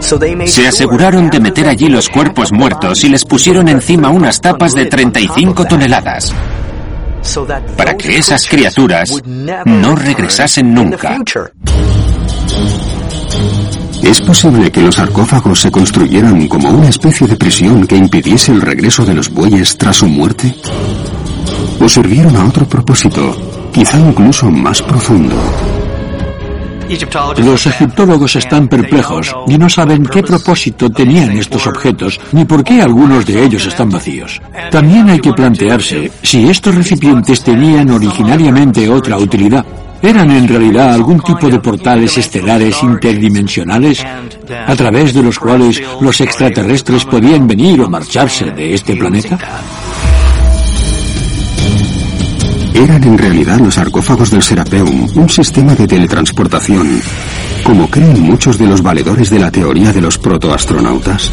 Se 0.00 0.66
aseguraron 0.66 1.28
de 1.30 1.40
meter 1.40 1.68
allí 1.68 1.88
los 1.88 2.08
cuerpos 2.08 2.52
muertos 2.52 3.04
y 3.04 3.08
les 3.08 3.24
pusieron 3.24 3.68
encima 3.68 4.10
unas 4.10 4.40
tapas 4.40 4.74
de 4.74 4.86
35 4.86 5.64
toneladas 5.64 6.32
para 7.76 7.96
que 7.96 8.16
esas 8.16 8.46
criaturas 8.46 9.10
no 9.66 9.96
regresasen 9.96 10.72
nunca. 10.72 11.18
¿Es 14.02 14.20
posible 14.20 14.70
que 14.70 14.80
los 14.80 14.94
sarcófagos 14.94 15.60
se 15.60 15.70
construyeran 15.70 16.46
como 16.48 16.70
una 16.70 16.88
especie 16.88 17.26
de 17.26 17.36
prisión 17.36 17.86
que 17.86 17.96
impidiese 17.96 18.52
el 18.52 18.62
regreso 18.62 19.04
de 19.04 19.14
los 19.14 19.28
bueyes 19.28 19.76
tras 19.76 19.96
su 19.96 20.06
muerte? 20.06 20.54
¿O 21.80 21.88
sirvieron 21.88 22.36
a 22.36 22.46
otro 22.46 22.66
propósito, 22.66 23.36
quizá 23.72 23.98
incluso 23.98 24.50
más 24.50 24.80
profundo? 24.80 25.36
Los 27.38 27.66
egiptólogos 27.66 28.36
están 28.36 28.68
perplejos 28.68 29.34
y 29.46 29.58
no 29.58 29.68
saben 29.68 30.04
qué 30.06 30.22
propósito 30.22 30.90
tenían 30.90 31.32
estos 31.32 31.66
objetos 31.66 32.20
ni 32.32 32.44
por 32.44 32.64
qué 32.64 32.80
algunos 32.80 33.26
de 33.26 33.44
ellos 33.44 33.66
están 33.66 33.90
vacíos. 33.90 34.40
También 34.70 35.08
hay 35.10 35.20
que 35.20 35.32
plantearse 35.32 36.10
si 36.22 36.48
estos 36.48 36.74
recipientes 36.74 37.42
tenían 37.42 37.90
originariamente 37.90 38.88
otra 38.88 39.18
utilidad. 39.18 39.64
¿Eran 40.00 40.30
en 40.30 40.46
realidad 40.46 40.94
algún 40.94 41.20
tipo 41.20 41.48
de 41.48 41.58
portales 41.58 42.16
estelares 42.16 42.82
interdimensionales 42.82 44.04
a 44.66 44.76
través 44.76 45.12
de 45.12 45.22
los 45.22 45.38
cuales 45.38 45.82
los 46.00 46.20
extraterrestres 46.20 47.04
podían 47.04 47.48
venir 47.48 47.80
o 47.80 47.88
marcharse 47.88 48.50
de 48.52 48.74
este 48.74 48.94
planeta? 48.94 49.38
Eran 52.78 53.02
en 53.02 53.18
realidad 53.18 53.58
los 53.58 53.74
sarcófagos 53.74 54.30
del 54.30 54.40
Serapeum 54.40 55.08
un 55.16 55.28
sistema 55.28 55.74
de 55.74 55.88
teletransportación, 55.88 57.00
como 57.64 57.90
creen 57.90 58.22
muchos 58.22 58.56
de 58.56 58.66
los 58.66 58.82
valedores 58.82 59.30
de 59.30 59.40
la 59.40 59.50
teoría 59.50 59.92
de 59.92 60.00
los 60.00 60.16
protoastronautas. 60.16 61.32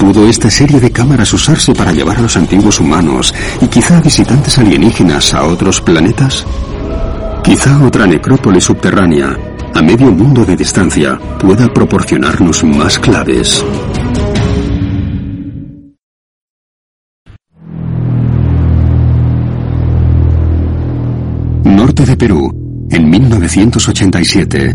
¿Pudo 0.00 0.28
esta 0.28 0.50
serie 0.50 0.80
de 0.80 0.90
cámaras 0.90 1.32
usarse 1.32 1.72
para 1.74 1.92
llevar 1.92 2.16
a 2.16 2.22
los 2.22 2.36
antiguos 2.36 2.80
humanos 2.80 3.32
y 3.60 3.68
quizá 3.68 4.00
visitantes 4.00 4.58
alienígenas 4.58 5.32
a 5.32 5.44
otros 5.44 5.80
planetas? 5.80 6.44
Quizá 7.44 7.80
otra 7.84 8.04
necrópolis 8.04 8.64
subterránea, 8.64 9.38
a 9.74 9.80
medio 9.80 10.10
mundo 10.10 10.44
de 10.44 10.56
distancia, 10.56 11.16
pueda 11.38 11.72
proporcionarnos 11.72 12.64
más 12.64 12.98
claves. 12.98 13.64
Perú, 22.16 22.86
en 22.90 23.10
1987. 23.10 24.74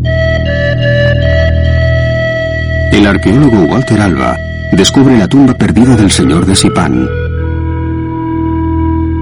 El 2.92 3.08
arqueólogo 3.08 3.64
Walter 3.64 4.02
Alba 4.02 4.38
descubre 4.72 5.18
la 5.18 5.28
tumba 5.28 5.54
perdida 5.54 5.96
del 5.96 6.12
señor 6.12 6.46
de 6.46 6.56
Sipán. 6.56 7.08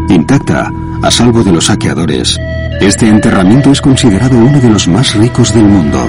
Intacta, 0.10 0.72
a 1.02 1.12
salvo 1.12 1.44
de 1.44 1.52
los 1.52 1.66
saqueadores, 1.66 2.38
este 2.82 3.08
enterramiento 3.08 3.72
es 3.72 3.82
considerado 3.82 4.38
uno 4.38 4.60
de 4.60 4.70
los 4.70 4.88
más 4.88 5.16
ricos 5.16 5.54
del 5.54 5.66
mundo. 5.66 6.00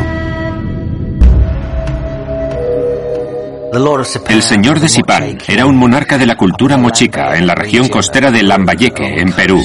El 4.28 4.42
señor 4.42 4.80
de 4.80 4.88
Sipán 4.88 5.38
era 5.46 5.66
un 5.66 5.76
monarca 5.76 6.18
de 6.18 6.26
la 6.26 6.36
cultura 6.36 6.76
mochica 6.76 7.36
en 7.36 7.46
la 7.46 7.54
región 7.54 7.88
costera 7.88 8.30
de 8.30 8.42
Lambayeque, 8.42 9.20
en 9.20 9.32
Perú. 9.32 9.62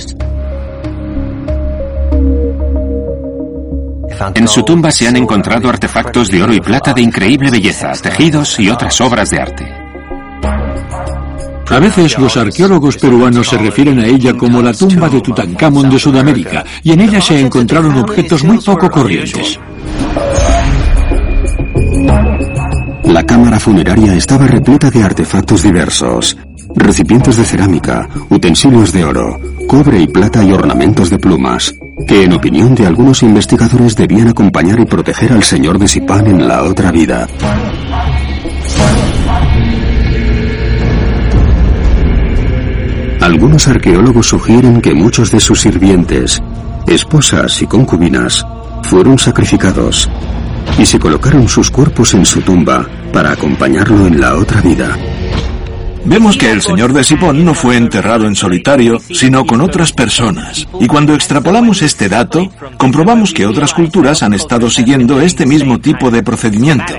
En 4.34 4.48
su 4.48 4.64
tumba 4.64 4.92
se 4.92 5.08
han 5.08 5.16
encontrado 5.16 5.70
artefactos 5.70 6.30
de 6.30 6.44
oro 6.44 6.54
y 6.54 6.62
plata 6.62 6.94
de 6.94 7.02
increíble 7.02 7.52
belleza, 7.52 7.92
tejidos 7.94 8.60
y 8.60 8.70
otras 8.70 9.00
obras 9.02 9.30
de 9.30 9.40
arte. 9.40 9.86
A 11.70 11.80
veces 11.80 12.18
los 12.20 12.38
arqueólogos 12.38 12.98
peruanos 12.98 13.50
se 13.50 13.58
refieren 13.58 14.00
a 14.00 14.06
ella 14.06 14.34
como 14.34 14.62
la 14.62 14.74
tumba 14.74 15.10
de 15.10 15.20
Tutankamón 15.20 15.90
de 15.90 16.00
Sudamérica, 16.00 16.64
y 16.84 16.92
en 16.92 17.02
ella 17.02 17.20
se 17.20 17.40
encontraron 17.40 17.98
objetos 17.98 18.44
muy 18.44 18.60
poco 18.60 18.90
corrientes. 18.90 19.60
La 23.04 23.24
cámara 23.24 23.60
funeraria 23.60 24.14
estaba 24.16 24.46
repleta 24.46 24.92
de 24.92 25.04
artefactos 25.04 25.64
diversos, 25.64 26.38
recipientes 26.76 27.38
de 27.38 27.44
cerámica, 27.44 28.08
utensilios 28.30 28.92
de 28.92 29.04
oro, 29.04 29.40
cobre 29.68 30.02
y 30.02 30.08
plata 30.08 30.44
y 30.44 30.52
ornamentos 30.52 31.10
de 31.10 31.18
plumas, 31.18 31.74
que 32.08 32.24
en 32.24 32.34
opinión 32.34 32.76
de 32.76 32.86
algunos 32.86 33.24
investigadores 33.24 33.96
debían 33.96 34.28
acompañar 34.28 34.80
y 34.80 34.86
proteger 34.86 35.32
al 35.32 35.44
señor 35.44 35.80
de 35.80 35.88
Sipán 35.88 36.28
en 36.28 36.48
la 36.48 36.64
otra 36.64 36.92
vida. 36.92 37.28
Algunos 43.22 43.68
arqueólogos 43.68 44.28
sugieren 44.28 44.82
que 44.82 44.94
muchos 44.94 45.32
de 45.32 45.40
sus 45.40 45.62
sirvientes, 45.62 46.42
esposas 46.86 47.62
y 47.62 47.66
concubinas 47.66 48.46
fueron 48.84 49.18
sacrificados 49.18 50.10
y 50.78 50.86
se 50.86 51.00
colocaron 51.00 51.48
sus 51.48 51.72
cuerpos 51.72 52.14
en 52.14 52.26
su 52.26 52.42
tumba 52.42 52.88
para 53.12 53.32
acompañarlo 53.32 54.06
en 54.06 54.20
la 54.20 54.36
otra 54.36 54.62
vida. 54.62 54.96
Vemos 56.06 56.38
que 56.38 56.52
el 56.52 56.62
señor 56.62 56.94
de 56.94 57.04
Sipón 57.04 57.44
no 57.44 57.56
fue 57.56 57.78
enterrado 57.78 58.28
en 58.28 58.36
solitario, 58.36 59.00
sino 59.00 59.46
con 59.46 59.62
otras 59.62 59.92
personas. 59.92 60.68
Y 60.80 60.86
cuando 60.88 61.16
extrapolamos 61.16 61.82
este 61.82 62.08
dato, 62.08 62.52
comprobamos 62.78 63.34
que 63.34 63.48
otras 63.48 63.74
culturas 63.74 64.22
han 64.22 64.34
estado 64.34 64.70
siguiendo 64.70 65.20
este 65.20 65.48
mismo 65.48 65.80
tipo 65.80 66.12
de 66.12 66.22
procedimiento. 66.22 66.94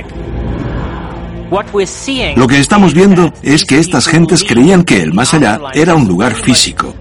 Lo 2.36 2.46
que 2.46 2.58
estamos 2.58 2.94
viendo 2.94 3.32
es 3.42 3.64
que 3.64 3.78
estas 3.78 4.08
gentes 4.08 4.44
creían 4.44 4.84
que 4.84 5.00
el 5.00 5.12
más 5.12 5.32
allá 5.34 5.60
era 5.72 5.94
un 5.94 6.08
lugar 6.08 6.34
físico. 6.34 6.94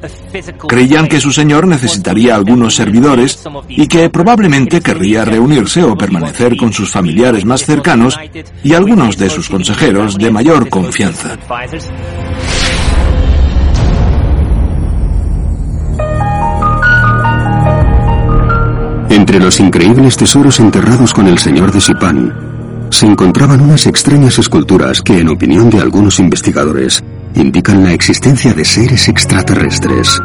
Creían 0.67 1.07
que 1.07 1.19
su 1.19 1.31
señor 1.31 1.67
necesitaría 1.67 2.35
algunos 2.35 2.75
servidores 2.75 3.39
y 3.69 3.87
que 3.87 4.09
probablemente 4.09 4.81
querría 4.81 5.25
reunirse 5.25 5.83
o 5.83 5.97
permanecer 5.97 6.55
con 6.57 6.71
sus 6.71 6.91
familiares 6.91 7.45
más 7.45 7.65
cercanos 7.65 8.17
y 8.63 8.73
algunos 8.73 9.17
de 9.17 9.29
sus 9.29 9.49
consejeros 9.49 10.17
de 10.17 10.31
mayor 10.31 10.69
confianza. 10.69 11.37
Entre 19.09 19.39
los 19.39 19.59
increíbles 19.59 20.17
tesoros 20.17 20.59
enterrados 20.59 21.13
con 21.13 21.27
el 21.27 21.39
señor 21.39 21.71
de 21.71 21.81
Sipán, 21.81 22.54
se 22.95 23.05
encontraban 23.05 23.59
unas 23.59 23.87
extrañas 23.87 24.39
esculturas 24.39 25.01
que, 25.01 25.19
en 25.19 25.27
opinión 25.27 25.69
de 25.69 25.81
algunos 25.81 26.17
investigadores, 26.17 27.03
indican 27.35 27.83
la 27.83 27.91
existencia 27.91 28.53
de 28.53 28.63
seres 28.63 29.09
extraterrestres. 29.09 30.17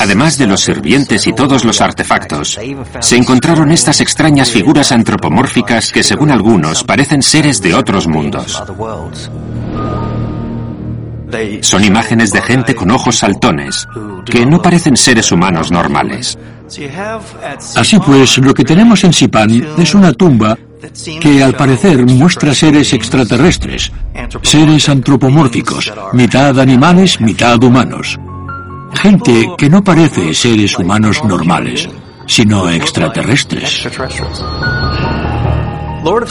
Además 0.00 0.38
de 0.38 0.46
los 0.46 0.62
sirvientes 0.62 1.26
y 1.26 1.34
todos 1.34 1.66
los 1.66 1.82
artefactos, 1.82 2.58
se 3.00 3.16
encontraron 3.16 3.70
estas 3.72 4.00
extrañas 4.00 4.50
figuras 4.50 4.90
antropomórficas 4.90 5.92
que 5.92 6.02
según 6.02 6.30
algunos 6.30 6.82
parecen 6.82 7.22
seres 7.22 7.60
de 7.60 7.74
otros 7.74 8.08
mundos. 8.08 8.62
Son 11.60 11.84
imágenes 11.84 12.32
de 12.32 12.40
gente 12.40 12.74
con 12.74 12.90
ojos 12.90 13.18
saltones, 13.18 13.86
que 14.24 14.46
no 14.46 14.62
parecen 14.62 14.96
seres 14.96 15.30
humanos 15.30 15.70
normales. 15.70 16.38
Así 17.76 17.98
pues, 17.98 18.38
lo 18.38 18.54
que 18.54 18.64
tenemos 18.64 19.04
en 19.04 19.12
Sipan 19.12 19.50
es 19.78 19.94
una 19.94 20.12
tumba 20.12 20.56
que 21.20 21.42
al 21.42 21.54
parecer 21.54 22.04
muestra 22.06 22.54
seres 22.54 22.92
extraterrestres, 22.92 23.92
seres 24.42 24.88
antropomórficos, 24.88 25.92
mitad 26.12 26.58
animales, 26.58 27.20
mitad 27.20 27.62
humanos. 27.62 28.18
Gente 28.94 29.48
que 29.56 29.70
no 29.70 29.82
parece 29.82 30.34
seres 30.34 30.78
humanos 30.78 31.22
normales, 31.24 31.88
sino 32.26 32.68
extraterrestres. 32.68 33.88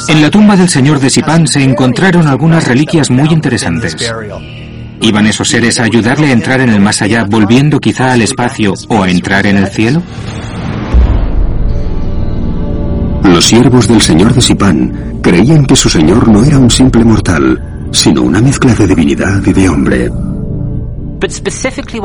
En 0.10 0.22
la 0.22 0.30
tumba 0.30 0.58
del 0.58 0.70
señor 0.70 1.00
de 1.00 1.10
Sipan 1.10 1.48
se 1.48 1.64
encontraron 1.64 2.28
algunas 2.28 2.68
reliquias 2.68 3.10
muy 3.10 3.30
interesantes. 3.30 3.96
¿Iban 5.02 5.26
esos 5.26 5.50
seres 5.50 5.80
a 5.80 5.84
ayudarle 5.84 6.28
a 6.28 6.32
entrar 6.32 6.62
en 6.62 6.70
el 6.70 6.80
más 6.80 7.02
allá, 7.02 7.26
volviendo 7.28 7.80
quizá 7.80 8.14
al 8.14 8.22
espacio 8.22 8.74
o 8.88 9.02
a 9.02 9.10
entrar 9.10 9.48
en 9.48 9.58
el 9.58 9.68
cielo? 9.68 10.02
Los 13.24 13.46
siervos 13.46 13.88
del 13.88 14.02
señor 14.02 14.34
de 14.34 14.42
Sipán 14.42 15.20
creían 15.22 15.66
que 15.66 15.76
su 15.76 15.90
señor 15.90 16.28
no 16.28 16.44
era 16.44 16.60
un 16.60 16.70
simple 16.70 17.04
mortal, 17.04 17.90
sino 17.92 18.22
una 18.22 18.42
mezcla 18.42 18.74
de 18.76 18.88
divinidad 18.88 19.42
y 19.46 19.54
de 19.54 19.70
hombre. 19.70 20.10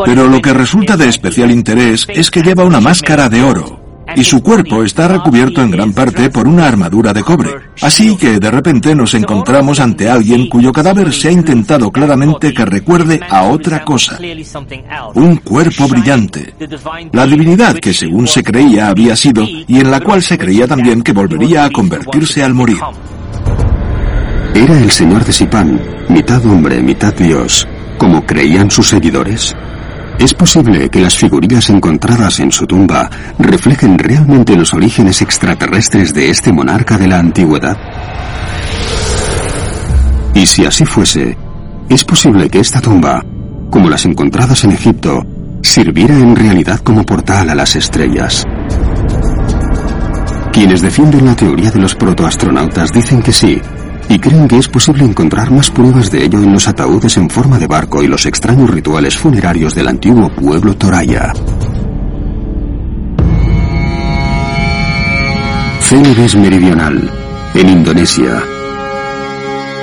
Pero 0.04 0.28
lo 0.28 0.40
que 0.40 0.52
resulta 0.52 0.96
de 0.96 1.08
especial 1.08 1.50
interés 1.50 2.06
es 2.08 2.30
que 2.30 2.42
lleva 2.42 2.64
una 2.64 2.80
máscara 2.80 3.28
de 3.28 3.42
oro, 3.42 3.85
y 4.14 4.24
su 4.24 4.42
cuerpo 4.42 4.84
está 4.84 5.08
recubierto 5.08 5.62
en 5.62 5.70
gran 5.70 5.92
parte 5.92 6.30
por 6.30 6.46
una 6.46 6.68
armadura 6.68 7.12
de 7.12 7.22
cobre. 7.22 7.50
Así 7.80 8.16
que 8.16 8.38
de 8.38 8.50
repente 8.50 8.94
nos 8.94 9.14
encontramos 9.14 9.80
ante 9.80 10.08
alguien 10.08 10.48
cuyo 10.48 10.72
cadáver 10.72 11.12
se 11.12 11.28
ha 11.28 11.32
intentado 11.32 11.90
claramente 11.90 12.54
que 12.54 12.64
recuerde 12.64 13.20
a 13.28 13.44
otra 13.44 13.84
cosa. 13.84 14.18
Un 15.14 15.36
cuerpo 15.38 15.88
brillante. 15.88 16.54
La 17.12 17.26
divinidad 17.26 17.74
que 17.76 17.92
según 17.92 18.26
se 18.26 18.42
creía 18.42 18.88
había 18.88 19.16
sido 19.16 19.44
y 19.44 19.80
en 19.80 19.90
la 19.90 20.00
cual 20.00 20.22
se 20.22 20.38
creía 20.38 20.66
también 20.66 21.02
que 21.02 21.12
volvería 21.12 21.64
a 21.64 21.70
convertirse 21.70 22.42
al 22.42 22.54
morir. 22.54 22.78
¿Era 24.54 24.78
el 24.78 24.90
señor 24.90 25.24
de 25.24 25.32
Sipán, 25.32 25.80
mitad 26.08 26.44
hombre, 26.46 26.82
mitad 26.82 27.12
dios, 27.14 27.68
como 27.98 28.24
creían 28.24 28.70
sus 28.70 28.88
seguidores? 28.88 29.54
¿Es 30.18 30.32
posible 30.32 30.88
que 30.88 31.00
las 31.00 31.16
figurillas 31.16 31.68
encontradas 31.68 32.40
en 32.40 32.50
su 32.50 32.66
tumba 32.66 33.10
reflejen 33.38 33.98
realmente 33.98 34.56
los 34.56 34.72
orígenes 34.72 35.20
extraterrestres 35.20 36.14
de 36.14 36.30
este 36.30 36.52
monarca 36.52 36.96
de 36.96 37.06
la 37.06 37.18
antigüedad? 37.18 37.76
Y 40.34 40.46
si 40.46 40.64
así 40.64 40.86
fuese, 40.86 41.36
¿es 41.88 42.04
posible 42.04 42.48
que 42.48 42.60
esta 42.60 42.80
tumba, 42.80 43.22
como 43.70 43.90
las 43.90 44.06
encontradas 44.06 44.64
en 44.64 44.72
Egipto, 44.72 45.22
sirviera 45.62 46.14
en 46.14 46.34
realidad 46.34 46.80
como 46.80 47.04
portal 47.04 47.50
a 47.50 47.54
las 47.54 47.76
estrellas? 47.76 48.44
Quienes 50.50 50.80
defienden 50.80 51.26
la 51.26 51.36
teoría 51.36 51.70
de 51.70 51.80
los 51.80 51.94
protoastronautas 51.94 52.90
dicen 52.90 53.22
que 53.22 53.32
sí, 53.32 53.60
y 54.08 54.18
creen 54.18 54.46
que 54.46 54.58
es 54.58 54.68
posible 54.68 55.04
encontrar 55.04 55.50
más 55.50 55.70
pruebas 55.70 56.10
de 56.10 56.24
ello 56.24 56.38
en 56.38 56.52
los 56.52 56.68
ataúdes 56.68 57.16
en 57.16 57.28
forma 57.28 57.58
de 57.58 57.66
barco 57.66 58.02
y 58.02 58.06
los 58.06 58.26
extraños 58.26 58.70
rituales 58.70 59.16
funerarios 59.16 59.74
del 59.74 59.88
antiguo 59.88 60.28
pueblo 60.28 60.74
Toraya. 60.76 61.32
Celebes 65.80 66.36
Meridional, 66.36 67.10
en 67.54 67.68
Indonesia. 67.68 68.42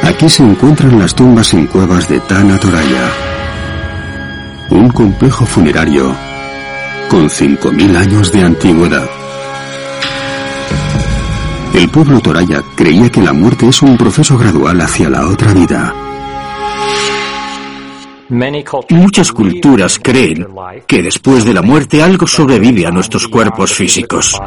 Aquí 0.03 0.27
se 0.27 0.43
encuentran 0.43 0.99
las 0.99 1.15
tumbas 1.15 1.53
en 1.53 1.67
cuevas 1.67 2.09
de 2.09 2.19
Tana 2.21 2.57
Toraya. 2.57 3.09
Un 4.69 4.89
complejo 4.89 5.45
funerario 5.45 6.13
con 7.09 7.29
5.000 7.29 7.95
años 7.95 8.31
de 8.31 8.41
antigüedad. 8.41 9.22
El 11.73 11.89
pueblo 11.89 12.19
Toraya 12.19 12.63
creía 12.75 13.09
que 13.09 13.21
la 13.21 13.33
muerte 13.33 13.67
es 13.67 13.81
un 13.81 13.97
proceso 13.97 14.37
gradual 14.37 14.79
hacia 14.79 15.09
la 15.09 15.27
otra 15.27 15.53
vida. 15.53 15.93
Muchas 18.89 19.31
culturas 19.31 19.99
creen 20.01 20.47
que 20.87 21.01
después 21.01 21.45
de 21.45 21.53
la 21.53 21.61
muerte 21.61 22.01
algo 22.01 22.27
sobrevive 22.27 22.85
a 22.85 22.91
nuestros 22.91 23.27
cuerpos 23.27 23.73
físicos. 23.73 24.39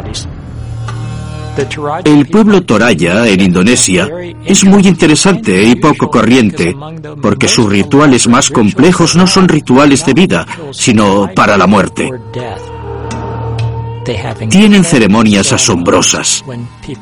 El 2.04 2.26
pueblo 2.26 2.62
Toraya, 2.62 3.26
en 3.26 3.40
Indonesia, 3.40 4.08
es 4.44 4.64
muy 4.64 4.86
interesante 4.86 5.64
y 5.64 5.74
poco 5.76 6.10
corriente, 6.10 6.76
porque 7.22 7.48
sus 7.48 7.68
rituales 7.68 8.28
más 8.28 8.50
complejos 8.50 9.16
no 9.16 9.26
son 9.26 9.48
rituales 9.48 10.04
de 10.04 10.12
vida, 10.12 10.46
sino 10.70 11.30
para 11.34 11.56
la 11.56 11.66
muerte. 11.66 12.10
Tienen 14.48 14.84
ceremonias 14.84 15.52
asombrosas. 15.52 16.44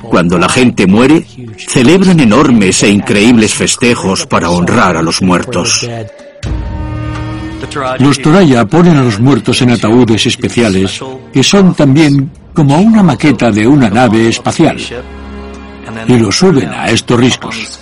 Cuando 0.03 0.39
la 0.39 0.49
gente 0.49 0.87
muere, 0.87 1.25
celebran 1.57 2.21
enormes 2.21 2.83
e 2.83 2.91
increíbles 2.91 3.55
festejos 3.55 4.27
para 4.27 4.51
honrar 4.51 4.97
a 4.97 5.03
los 5.03 5.21
muertos. 5.21 5.87
Los 7.99 8.21
Toraya 8.21 8.65
ponen 8.67 8.97
a 8.97 9.03
los 9.03 9.21
muertos 9.21 9.61
en 9.63 9.71
ataúdes 9.71 10.27
especiales 10.27 11.01
que 11.33 11.43
son 11.43 11.75
también 11.75 12.31
como 12.53 12.79
una 12.79 13.03
maqueta 13.03 13.51
de 13.51 13.67
una 13.67 13.91
nave 13.91 14.29
espacial 14.29 14.79
y 16.07 16.19
los 16.19 16.37
suben 16.37 16.69
a 16.69 16.87
estos 16.87 17.19
riscos. 17.19 17.81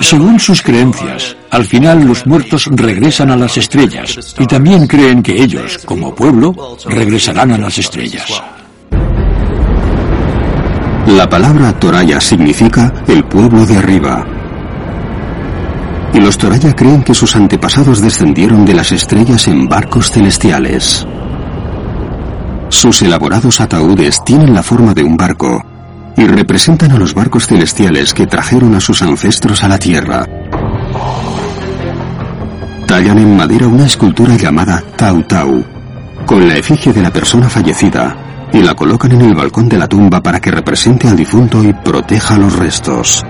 Según 0.00 0.38
sus 0.38 0.62
creencias, 0.62 1.36
al 1.50 1.64
final 1.64 2.06
los 2.06 2.26
muertos 2.26 2.66
regresan 2.70 3.30
a 3.30 3.36
las 3.36 3.56
estrellas 3.56 4.34
y 4.38 4.46
también 4.46 4.86
creen 4.86 5.22
que 5.22 5.42
ellos, 5.42 5.78
como 5.84 6.14
pueblo, 6.14 6.76
regresarán 6.86 7.52
a 7.52 7.58
las 7.58 7.78
estrellas. 7.78 8.42
La 11.08 11.28
palabra 11.28 11.72
Toraya 11.72 12.20
significa 12.20 12.92
el 13.08 13.24
pueblo 13.24 13.66
de 13.66 13.76
arriba. 13.76 14.24
Y 16.14 16.20
los 16.20 16.38
Toraya 16.38 16.74
creen 16.74 17.02
que 17.02 17.14
sus 17.14 17.34
antepasados 17.34 18.00
descendieron 18.00 18.64
de 18.64 18.74
las 18.74 18.92
estrellas 18.92 19.48
en 19.48 19.68
barcos 19.68 20.10
celestiales. 20.12 21.06
Sus 22.68 23.02
elaborados 23.02 23.60
ataúdes 23.60 24.22
tienen 24.24 24.54
la 24.54 24.62
forma 24.62 24.94
de 24.94 25.02
un 25.02 25.16
barco 25.16 25.64
y 26.16 26.26
representan 26.26 26.92
a 26.92 26.98
los 26.98 27.14
barcos 27.14 27.48
celestiales 27.48 28.14
que 28.14 28.26
trajeron 28.26 28.74
a 28.76 28.80
sus 28.80 29.02
ancestros 29.02 29.64
a 29.64 29.68
la 29.68 29.78
Tierra. 29.78 30.24
Tallan 32.90 33.18
en 33.18 33.36
madera 33.36 33.68
una 33.68 33.86
escultura 33.86 34.36
llamada 34.36 34.82
Tau 34.96 35.22
Tau, 35.22 35.64
con 36.26 36.48
la 36.48 36.56
efigie 36.56 36.92
de 36.92 37.00
la 37.00 37.12
persona 37.12 37.48
fallecida, 37.48 38.48
y 38.52 38.60
la 38.62 38.74
colocan 38.74 39.12
en 39.12 39.20
el 39.20 39.32
balcón 39.32 39.68
de 39.68 39.78
la 39.78 39.86
tumba 39.86 40.20
para 40.20 40.40
que 40.40 40.50
represente 40.50 41.06
al 41.06 41.16
difunto 41.16 41.62
y 41.62 41.72
proteja 41.72 42.36
los 42.36 42.56
restos. 42.56 43.24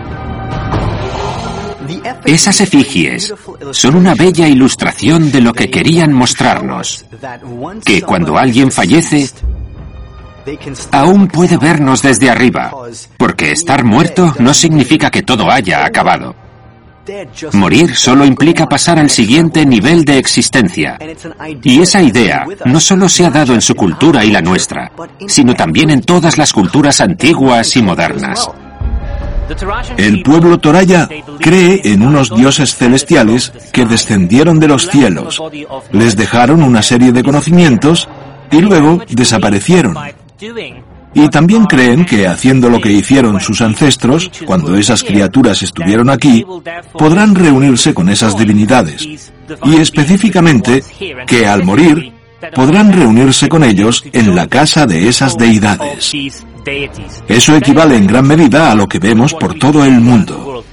Esas 2.24 2.62
efigies 2.62 3.34
son 3.72 3.96
una 3.96 4.14
bella 4.14 4.48
ilustración 4.48 5.30
de 5.30 5.42
lo 5.42 5.52
que 5.52 5.68
querían 5.68 6.14
mostrarnos, 6.14 7.04
que 7.84 8.00
cuando 8.00 8.38
alguien 8.38 8.72
fallece, 8.72 9.28
aún 10.90 11.28
puede 11.28 11.58
vernos 11.58 12.00
desde 12.00 12.30
arriba, 12.30 12.72
porque 13.18 13.52
estar 13.52 13.84
muerto 13.84 14.34
no 14.38 14.54
significa 14.54 15.10
que 15.10 15.22
todo 15.22 15.50
haya 15.50 15.84
acabado. 15.84 16.39
Morir 17.52 17.96
solo 17.96 18.24
implica 18.24 18.68
pasar 18.68 18.98
al 18.98 19.10
siguiente 19.10 19.64
nivel 19.66 20.04
de 20.04 20.18
existencia. 20.18 20.98
Y 21.62 21.80
esa 21.80 22.02
idea 22.02 22.46
no 22.64 22.80
solo 22.80 23.08
se 23.08 23.24
ha 23.24 23.30
dado 23.30 23.54
en 23.54 23.60
su 23.60 23.74
cultura 23.74 24.24
y 24.24 24.30
la 24.30 24.40
nuestra, 24.40 24.92
sino 25.26 25.54
también 25.54 25.90
en 25.90 26.02
todas 26.02 26.38
las 26.38 26.52
culturas 26.52 27.00
antiguas 27.00 27.76
y 27.76 27.82
modernas. 27.82 28.50
El 29.96 30.22
pueblo 30.22 30.58
Toraya 30.58 31.08
cree 31.40 31.80
en 31.84 32.02
unos 32.02 32.34
dioses 32.34 32.76
celestiales 32.76 33.52
que 33.72 33.84
descendieron 33.84 34.60
de 34.60 34.68
los 34.68 34.88
cielos, 34.88 35.42
les 35.90 36.16
dejaron 36.16 36.62
una 36.62 36.82
serie 36.82 37.10
de 37.10 37.24
conocimientos 37.24 38.08
y 38.52 38.60
luego 38.60 39.00
desaparecieron. 39.08 39.96
Y 41.14 41.28
también 41.28 41.64
creen 41.64 42.04
que 42.04 42.26
haciendo 42.26 42.68
lo 42.70 42.80
que 42.80 42.92
hicieron 42.92 43.40
sus 43.40 43.60
ancestros, 43.60 44.30
cuando 44.46 44.76
esas 44.76 45.02
criaturas 45.02 45.62
estuvieron 45.62 46.08
aquí, 46.08 46.44
podrán 46.92 47.34
reunirse 47.34 47.92
con 47.92 48.08
esas 48.08 48.36
divinidades. 48.36 49.32
Y 49.64 49.76
específicamente 49.76 50.82
que 51.26 51.46
al 51.46 51.64
morir, 51.64 52.12
podrán 52.54 52.92
reunirse 52.92 53.48
con 53.48 53.64
ellos 53.64 54.04
en 54.12 54.34
la 54.34 54.46
casa 54.46 54.86
de 54.86 55.08
esas 55.08 55.36
deidades. 55.36 56.12
Eso 57.28 57.56
equivale 57.56 57.96
en 57.96 58.06
gran 58.06 58.26
medida 58.26 58.70
a 58.70 58.74
lo 58.74 58.88
que 58.88 58.98
vemos 58.98 59.34
por 59.34 59.54
todo 59.54 59.84
el 59.84 60.00
mundo. 60.00 60.64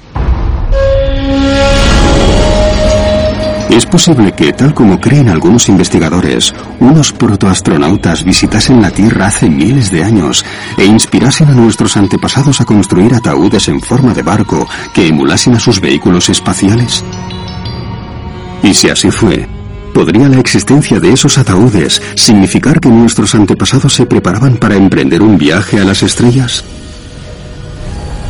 Es 3.70 3.86
posible 3.86 4.32
que, 4.32 4.54
tal 4.54 4.74
como 4.74 5.00
creen 5.00 5.28
algunos 5.28 5.68
investigadores, 5.68 6.54
unos 6.80 7.12
protoastronautas 7.12 8.24
visitasen 8.24 8.82
la 8.82 8.92
Tierra 8.92 9.28
hace 9.28 9.50
miles 9.50 9.92
de 9.92 10.04
años 10.04 10.46
e 10.78 10.86
inspirasen 10.86 11.50
a 11.50 11.54
nuestros 11.54 11.98
antepasados 11.98 12.62
a 12.62 12.66
construir 12.66 13.14
ataúdes 13.14 13.68
en 13.68 13.82
forma 13.82 14.14
de 14.14 14.24
barco 14.24 14.68
que 14.94 15.08
emulasen 15.08 15.56
a 15.56 15.60
sus 15.60 15.82
vehículos 15.82 16.30
espaciales. 16.30 17.04
Y 18.64 18.74
si 18.74 18.90
así 18.90 19.12
fue, 19.12 19.48
¿podría 19.94 20.30
la 20.30 20.40
existencia 20.40 21.00
de 21.00 21.12
esos 21.12 21.38
ataúdes 21.38 22.02
significar 22.16 22.80
que 22.80 22.90
nuestros 22.90 23.36
antepasados 23.36 23.94
se 23.94 24.06
preparaban 24.06 24.58
para 24.58 24.76
emprender 24.76 25.22
un 25.22 25.38
viaje 25.38 25.80
a 25.80 25.84
las 25.84 26.04
estrellas? 26.04 26.64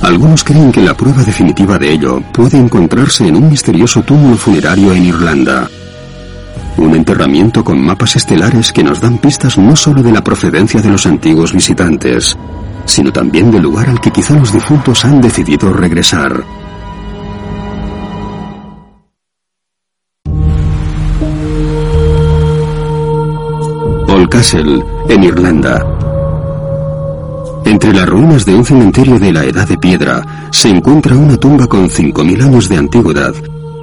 Algunos 0.01 0.43
creen 0.43 0.71
que 0.71 0.81
la 0.81 0.95
prueba 0.95 1.23
definitiva 1.23 1.77
de 1.77 1.91
ello 1.91 2.21
puede 2.31 2.57
encontrarse 2.57 3.27
en 3.27 3.35
un 3.35 3.49
misterioso 3.49 4.01
túmulo 4.03 4.37
funerario 4.37 4.93
en 4.93 5.05
Irlanda. 5.05 5.69
Un 6.77 6.95
enterramiento 6.95 7.63
con 7.63 7.83
mapas 7.83 8.15
estelares 8.15 8.71
que 8.71 8.83
nos 8.83 9.01
dan 9.01 9.17
pistas 9.17 9.57
no 9.57 9.75
solo 9.75 10.03
de 10.03 10.11
la 10.11 10.23
procedencia 10.23 10.81
de 10.81 10.89
los 10.89 11.05
antiguos 11.05 11.53
visitantes, 11.53 12.37
sino 12.85 13.11
también 13.11 13.51
del 13.51 13.63
lugar 13.63 13.89
al 13.89 13.99
que 13.99 14.11
quizá 14.11 14.35
los 14.35 14.53
difuntos 14.53 15.03
han 15.03 15.19
decidido 15.19 15.73
regresar. 15.73 16.43
Castle, 24.29 24.83
en 25.09 25.23
Irlanda. 25.23 26.06
Entre 27.67 27.93
las 27.93 28.07
ruinas 28.07 28.45
de 28.45 28.55
un 28.55 28.63
cementerio 28.63 29.19
de 29.19 29.33
la 29.33 29.43
Edad 29.43 29.67
de 29.67 29.77
Piedra 29.77 30.23
se 30.51 30.69
encuentra 30.69 31.17
una 31.17 31.35
tumba 31.35 31.67
con 31.67 31.89
5.000 31.89 32.45
años 32.45 32.69
de 32.69 32.77
antigüedad 32.77 33.33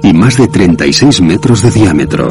y 0.01 0.11
más 0.11 0.37
de 0.37 0.47
36 0.47 1.21
metros 1.21 1.61
de 1.61 1.69
diámetro. 1.69 2.27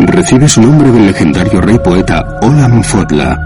Recibe 0.00 0.48
su 0.48 0.62
nombre 0.62 0.90
del 0.90 1.08
legendario 1.08 1.60
rey 1.60 1.78
poeta 1.78 2.38
Olam 2.40 2.82
Fodla. 2.82 3.38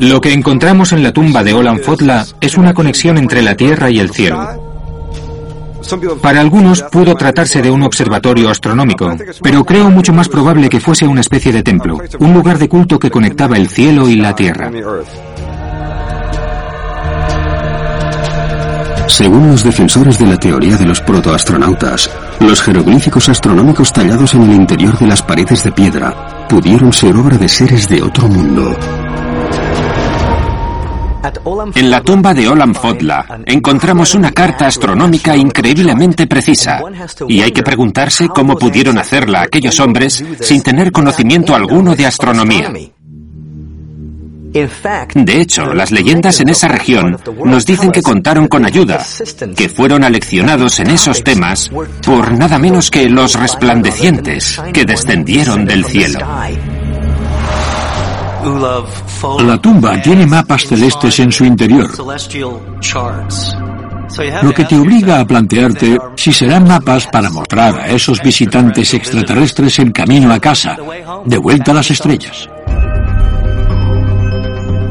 Lo 0.00 0.20
que 0.20 0.34
encontramos 0.34 0.92
en 0.92 1.02
la 1.02 1.10
tumba 1.10 1.42
de 1.42 1.54
Olam 1.54 1.78
Fodla 1.78 2.26
es 2.42 2.58
una 2.58 2.74
conexión 2.74 3.16
entre 3.16 3.40
la 3.40 3.56
tierra 3.56 3.88
y 3.90 4.00
el 4.00 4.10
cielo. 4.10 4.63
Para 6.20 6.40
algunos 6.40 6.82
pudo 6.82 7.14
tratarse 7.14 7.62
de 7.62 7.70
un 7.70 7.82
observatorio 7.82 8.50
astronómico, 8.50 9.16
pero 9.42 9.64
creo 9.64 9.90
mucho 9.90 10.12
más 10.12 10.28
probable 10.28 10.68
que 10.68 10.80
fuese 10.80 11.06
una 11.06 11.20
especie 11.20 11.52
de 11.52 11.62
templo, 11.62 11.98
un 12.18 12.34
lugar 12.34 12.58
de 12.58 12.68
culto 12.68 12.98
que 12.98 13.10
conectaba 13.10 13.56
el 13.56 13.68
cielo 13.68 14.08
y 14.08 14.16
la 14.16 14.34
tierra. 14.34 14.70
Según 19.06 19.48
los 19.48 19.62
defensores 19.62 20.18
de 20.18 20.26
la 20.26 20.36
teoría 20.36 20.76
de 20.76 20.86
los 20.86 21.00
protoastronautas, 21.00 22.10
los 22.40 22.60
jeroglíficos 22.62 23.28
astronómicos 23.28 23.92
tallados 23.92 24.34
en 24.34 24.42
el 24.42 24.54
interior 24.54 24.98
de 24.98 25.06
las 25.06 25.22
paredes 25.22 25.62
de 25.62 25.72
piedra 25.72 26.46
pudieron 26.48 26.92
ser 26.92 27.14
obra 27.14 27.36
de 27.36 27.48
seres 27.48 27.88
de 27.88 28.02
otro 28.02 28.28
mundo. 28.28 28.76
En 31.74 31.90
la 31.90 32.02
tumba 32.02 32.34
de 32.34 32.48
Olam 32.48 32.74
Fodla 32.74 33.40
encontramos 33.46 34.14
una 34.14 34.32
carta 34.32 34.66
astronómica 34.66 35.36
increíblemente 35.36 36.26
precisa, 36.26 36.82
y 37.28 37.40
hay 37.40 37.52
que 37.52 37.62
preguntarse 37.62 38.28
cómo 38.28 38.56
pudieron 38.56 38.98
hacerla 38.98 39.42
aquellos 39.42 39.78
hombres 39.80 40.22
sin 40.40 40.62
tener 40.62 40.92
conocimiento 40.92 41.54
alguno 41.54 41.94
de 41.94 42.06
astronomía. 42.06 42.72
De 45.14 45.40
hecho, 45.40 45.74
las 45.74 45.90
leyendas 45.90 46.38
en 46.40 46.48
esa 46.48 46.68
región 46.68 47.18
nos 47.44 47.66
dicen 47.66 47.90
que 47.90 48.02
contaron 48.02 48.46
con 48.46 48.64
ayuda, 48.64 49.04
que 49.56 49.68
fueron 49.68 50.04
aleccionados 50.04 50.78
en 50.78 50.90
esos 50.90 51.24
temas 51.24 51.70
por 52.06 52.32
nada 52.32 52.58
menos 52.60 52.88
que 52.88 53.08
los 53.08 53.34
resplandecientes 53.34 54.60
que 54.72 54.84
descendieron 54.84 55.64
del 55.64 55.84
cielo. 55.84 56.20
La 58.44 59.58
tumba 59.58 60.02
tiene 60.02 60.26
mapas 60.26 60.66
celestes 60.66 61.18
en 61.20 61.32
su 61.32 61.46
interior, 61.46 61.90
lo 64.42 64.52
que 64.52 64.64
te 64.64 64.76
obliga 64.76 65.20
a 65.20 65.26
plantearte 65.26 65.98
si 66.14 66.30
serán 66.30 66.68
mapas 66.68 67.06
para 67.06 67.30
mostrar 67.30 67.78
a 67.78 67.88
esos 67.88 68.22
visitantes 68.22 68.92
extraterrestres 68.92 69.78
el 69.78 69.92
camino 69.92 70.30
a 70.30 70.38
casa, 70.38 70.76
de 71.24 71.38
vuelta 71.38 71.70
a 71.70 71.74
las 71.74 71.90
estrellas. 71.90 72.48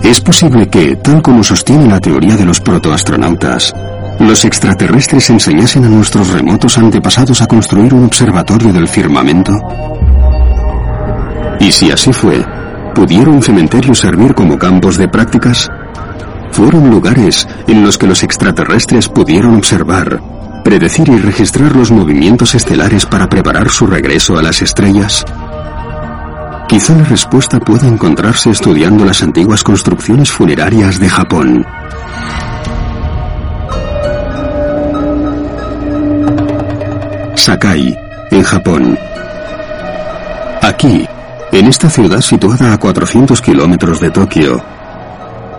Es 0.03 0.19
posible 0.19 0.67
que, 0.67 0.95
tal 0.95 1.21
como 1.21 1.43
sostiene 1.43 1.87
la 1.87 1.99
teoría 1.99 2.35
de 2.35 2.45
los 2.45 2.59
protoastronautas, 2.59 3.73
los 4.19 4.45
extraterrestres 4.45 5.29
enseñasen 5.29 5.85
a 5.85 5.89
nuestros 5.89 6.29
remotos 6.29 6.77
antepasados 6.77 7.41
a 7.41 7.45
construir 7.45 7.93
un 7.93 8.05
observatorio 8.05 8.73
del 8.73 8.87
firmamento. 8.87 9.53
Y 11.59 11.71
si 11.71 11.91
así 11.91 12.11
fue, 12.11 12.43
¿Pudieron 12.95 13.41
cementerios 13.41 13.99
servir 13.99 14.33
como 14.33 14.57
campos 14.57 14.97
de 14.97 15.07
prácticas? 15.07 15.69
Fueron 16.51 16.89
lugares 16.89 17.47
en 17.67 17.83
los 17.83 17.97
que 17.97 18.05
los 18.05 18.21
extraterrestres 18.23 19.09
pudieron 19.09 19.55
observar, 19.55 20.21
predecir 20.63 21.09
y 21.09 21.17
registrar 21.17 21.75
los 21.75 21.91
movimientos 21.91 22.53
estelares 22.53 23.05
para 23.07 23.27
preparar 23.27 23.69
su 23.69 23.87
regreso 23.87 24.37
a 24.37 24.43
las 24.43 24.61
estrellas. 24.61 25.25
Quizá 26.69 26.95
la 26.95 27.03
respuesta 27.03 27.59
pueda 27.59 27.87
encontrarse 27.87 28.51
estudiando 28.51 29.05
las 29.05 29.23
antiguas 29.23 29.63
construcciones 29.63 30.31
funerarias 30.31 30.99
de 30.99 31.09
Japón. 31.09 31.65
Sakai, 37.35 37.97
en 38.31 38.43
Japón. 38.43 38.97
Aquí, 40.61 41.05
en 41.53 41.67
esta 41.67 41.87
ciudad 41.87 42.19
situada 42.21 42.73
a 42.73 42.79
400 42.79 43.39
kilómetros 43.41 43.99
de 43.99 44.09
Tokio, 44.09 44.59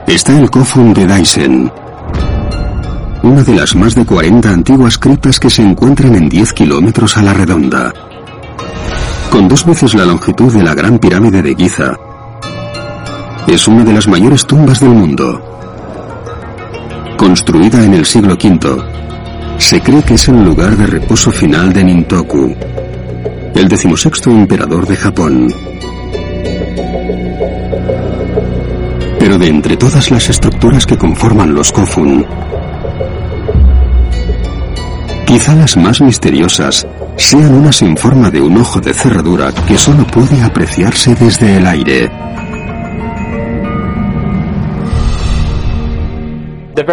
está 0.09 0.37
el 0.37 0.51
Kofun 0.51 0.93
de 0.93 1.07
Daisen, 1.07 1.71
una 3.23 3.45
de 3.45 3.55
las 3.55 3.77
más 3.77 3.95
de 3.95 4.05
40 4.05 4.51
antiguas 4.51 4.99
criptas 4.99 5.39
que 5.39 5.49
se 5.49 5.63
encuentran 5.63 6.17
en 6.17 6.29
10 6.29 6.53
kilómetros 6.53 7.17
a 7.17 7.23
la 7.23 7.33
redonda. 7.33 7.93
Con 9.31 9.49
dos 9.49 9.65
veces 9.65 9.95
la 9.95 10.05
longitud 10.05 10.53
de 10.53 10.65
la 10.65 10.75
Gran 10.75 10.99
Pirámide 10.99 11.43
de 11.43 11.55
Giza, 11.55 11.97
es 13.47 13.69
una 13.69 13.85
de 13.85 13.93
las 13.93 14.09
mayores 14.09 14.45
tumbas 14.47 14.81
del 14.81 14.91
mundo. 14.91 15.41
Construida 17.17 17.85
en 17.85 17.95
el 17.95 18.05
siglo 18.05 18.35
V, 18.35 18.83
se 19.59 19.81
cree 19.81 20.03
que 20.03 20.15
es 20.15 20.27
el 20.29 20.45
lugar 20.45 20.77
de 20.77 20.87
reposo 20.87 21.31
final 21.31 21.73
de 21.73 21.85
Nintoku, 21.85 22.53
el 23.55 23.69
decimosexto 23.69 24.31
emperador 24.31 24.87
de 24.89 24.97
Japón. 24.97 25.55
Pero 29.25 29.39
de 29.39 29.49
entre 29.49 29.79
todas 29.79 30.11
las 30.11 30.29
estructuras 30.29 30.85
que 30.85 30.99
conforman 30.99 31.55
los 31.55 31.73
Kofun, 31.73 32.27
quizá 35.27 35.55
las 35.55 35.79
más 35.79 36.03
misteriosas 36.03 36.87
sean 37.17 37.55
unas 37.55 37.81
en 37.81 37.97
forma 37.97 38.31
de 38.31 38.43
un 38.43 38.59
ojo 38.59 38.81
de 38.81 38.93
cerradura 38.93 39.51
que 39.67 39.79
solo 39.79 40.07
puede 40.07 40.43
apreciarse 40.43 41.15
desde 41.15 41.57
el 41.57 41.67
aire. 41.67 42.11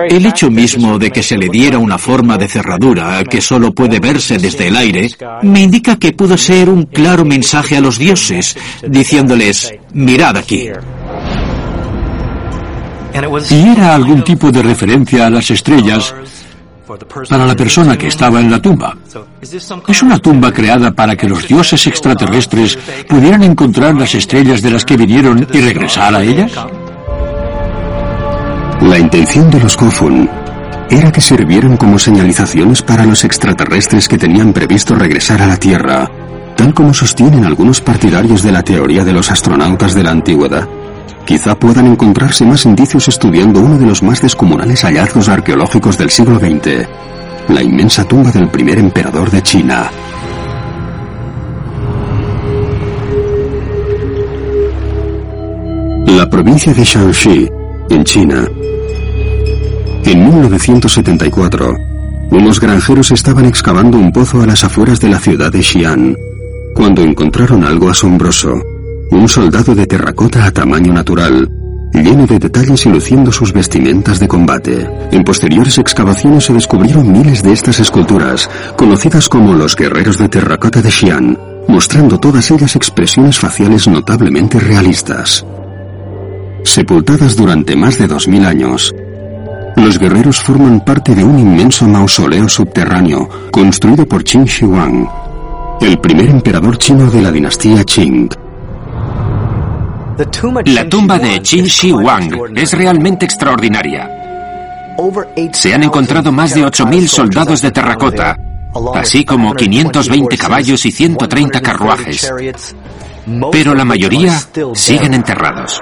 El 0.10 0.26
hecho 0.26 0.50
mismo 0.50 0.98
de 0.98 1.12
que 1.12 1.24
se 1.24 1.38
le 1.38 1.50
diera 1.50 1.80
una 1.80 1.98
forma 1.98 2.38
de 2.38 2.48
cerradura 2.48 3.26
que 3.26 3.42
solo 3.42 3.74
puede 3.74 4.00
verse 4.00 4.38
desde 4.38 4.70
el 4.70 4.78
aire 4.78 5.10
me 5.42 5.64
indica 5.64 5.98
que 5.98 6.14
pudo 6.14 6.38
ser 6.38 6.70
un 6.70 6.84
claro 6.84 7.26
mensaje 7.26 7.76
a 7.76 7.82
los 7.82 8.00
dioses, 8.00 8.56
diciéndoles, 8.88 9.74
mirad 9.92 10.38
aquí. 10.38 10.70
Y 13.50 13.68
era 13.70 13.96
algún 13.96 14.24
tipo 14.24 14.52
de 14.52 14.62
referencia 14.62 15.28
a 15.28 15.30
las 15.30 15.50
estrellas 15.52 16.14
para 17.30 17.46
la 17.46 17.56
persona 17.56 17.98
que 17.98 18.08
estaba 18.08 18.40
en 18.40 18.52
la 18.52 18.62
tumba. 18.62 18.98
¿Es 19.88 20.04
una 20.04 20.20
tumba 20.20 20.52
creada 20.52 20.92
para 20.92 21.16
que 21.16 21.28
los 21.28 21.48
dioses 21.48 21.88
extraterrestres 21.88 22.78
pudieran 23.08 23.44
encontrar 23.44 23.96
las 23.96 24.16
estrellas 24.16 24.62
de 24.62 24.72
las 24.72 24.86
que 24.86 24.98
vinieron 24.98 25.48
y 25.52 25.62
regresar 25.62 26.16
a 26.16 26.22
ellas? 26.22 26.52
La 28.82 28.98
intención 28.98 29.50
de 29.52 29.60
los 29.60 29.78
Kofun 29.78 30.30
era 30.90 31.12
que 31.12 31.22
sirvieran 31.22 31.78
como 31.78 31.98
señalizaciones 31.98 32.82
para 32.82 33.06
los 33.06 33.24
extraterrestres 33.24 34.08
que 34.10 34.18
tenían 34.18 34.52
previsto 34.52 34.96
regresar 34.96 35.42
a 35.42 35.48
la 35.48 35.58
Tierra, 35.58 36.10
tal 36.58 36.74
como 36.74 36.94
sostienen 36.94 37.46
algunos 37.46 37.80
partidarios 37.80 38.44
de 38.44 38.52
la 38.52 38.64
teoría 38.64 39.06
de 39.06 39.14
los 39.14 39.32
astronautas 39.32 39.94
de 39.94 40.04
la 40.04 40.12
antigüedad. 40.12 40.68
Quizá 41.26 41.56
puedan 41.56 41.88
encontrarse 41.88 42.46
más 42.46 42.66
indicios 42.66 43.08
estudiando 43.08 43.62
uno 43.62 43.78
de 43.78 43.86
los 43.86 44.04
más 44.04 44.22
descomunales 44.22 44.84
hallazgos 44.84 45.30
arqueológicos 45.30 45.98
del 45.98 46.10
siglo 46.10 46.40
XX, 46.40 46.88
la 47.50 47.62
inmensa 47.62 48.04
tumba 48.04 48.32
del 48.32 48.50
primer 48.50 48.80
emperador 48.80 49.30
de 49.30 49.42
China. 49.42 49.90
La 56.08 56.30
provincia 56.30 56.74
de 56.74 56.84
Shaanxi, 56.84 57.50
en 57.90 58.04
China. 58.04 58.48
En 60.04 60.24
1974, 60.24 61.74
unos 62.32 62.60
granjeros 62.60 63.12
estaban 63.12 63.46
excavando 63.46 63.98
un 63.98 64.12
pozo 64.12 64.42
a 64.42 64.46
las 64.46 64.64
afueras 64.64 65.00
de 65.00 65.10
la 65.10 65.20
ciudad 65.20 65.52
de 65.52 65.62
Xi'an, 65.62 66.16
cuando 66.74 67.02
encontraron 67.04 67.64
algo 67.64 67.90
asombroso 67.90 68.71
un 69.12 69.28
soldado 69.28 69.76
de 69.76 69.86
terracota 69.86 70.46
a 70.46 70.52
tamaño 70.52 70.94
natural, 70.94 71.50
lleno 71.94 72.26
de 72.26 72.40
detalles 72.40 72.86
y 72.86 72.90
luciendo 72.90 73.32
sus 73.32 73.54
vestimentas 73.54 74.20
de 74.20 74.28
combate. 74.28 74.90
En 75.12 75.24
posteriores 75.24 75.78
excavaciones 75.78 76.46
se 76.46 76.54
descubrieron 76.54 77.12
miles 77.12 77.44
de 77.44 77.52
estas 77.52 77.80
esculturas, 77.80 78.50
conocidas 78.78 79.28
como 79.30 79.54
los 79.54 79.76
guerreros 79.76 80.18
de 80.18 80.30
terracota 80.30 80.82
de 80.82 80.90
Xi'an, 80.90 81.38
mostrando 81.68 82.20
todas 82.20 82.50
ellas 82.52 82.76
expresiones 82.76 83.38
faciales 83.38 83.88
notablemente 83.88 84.60
realistas. 84.60 85.46
Sepultadas 86.64 87.36
durante 87.36 87.76
más 87.76 87.98
de 87.98 88.08
2000 88.08 88.46
años, 88.46 88.96
los 89.76 89.98
guerreros 90.00 90.40
forman 90.40 90.84
parte 90.86 91.16
de 91.16 91.24
un 91.24 91.40
inmenso 91.40 91.88
mausoleo 91.88 92.48
subterráneo 92.48 93.28
construido 93.52 94.06
por 94.06 94.24
Qin 94.24 94.46
Shi 94.46 94.66
Huang, 94.66 95.08
el 95.82 96.00
primer 96.00 96.30
emperador 96.30 96.78
chino 96.78 97.10
de 97.10 97.22
la 97.22 97.32
dinastía 97.32 97.84
Qing. 97.84 98.30
La 100.66 100.88
tumba 100.88 101.18
de 101.18 101.42
Qin 101.42 101.66
Shi 101.66 101.92
Huang 101.92 102.56
es 102.56 102.74
realmente 102.74 103.26
extraordinaria. 103.26 104.08
Se 105.52 105.74
han 105.74 105.84
encontrado 105.84 106.32
más 106.32 106.54
de 106.54 106.64
8.000 106.64 107.08
soldados 107.08 107.62
de 107.62 107.72
terracota, 107.72 108.38
así 108.94 109.26
como 109.26 109.56
520 109.56 110.38
caballos 110.38 110.86
y 110.86 110.92
130 110.92 111.62
carruajes. 111.62 112.32
Pero 113.52 113.74
la 113.74 113.84
mayoría 113.84 114.40
siguen 114.76 115.16
enterrados. 115.16 115.82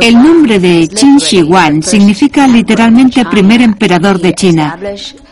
El 0.00 0.14
nombre 0.20 0.58
de 0.58 0.88
Qin 0.88 1.18
Shi 1.18 1.42
Huang 1.42 1.84
significa 1.84 2.48
literalmente 2.48 3.24
primer 3.26 3.60
emperador 3.60 4.18
de 4.18 4.34
China. 4.34 4.76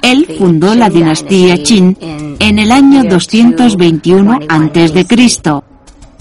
Él 0.03 0.29
fundó 0.39 0.75
la 0.77 0.89
dinastía 0.89 1.61
Qin 1.61 1.97
en 2.39 2.59
el 2.61 2.71
año 2.71 3.03
221 3.03 4.39
a.C 4.49 5.74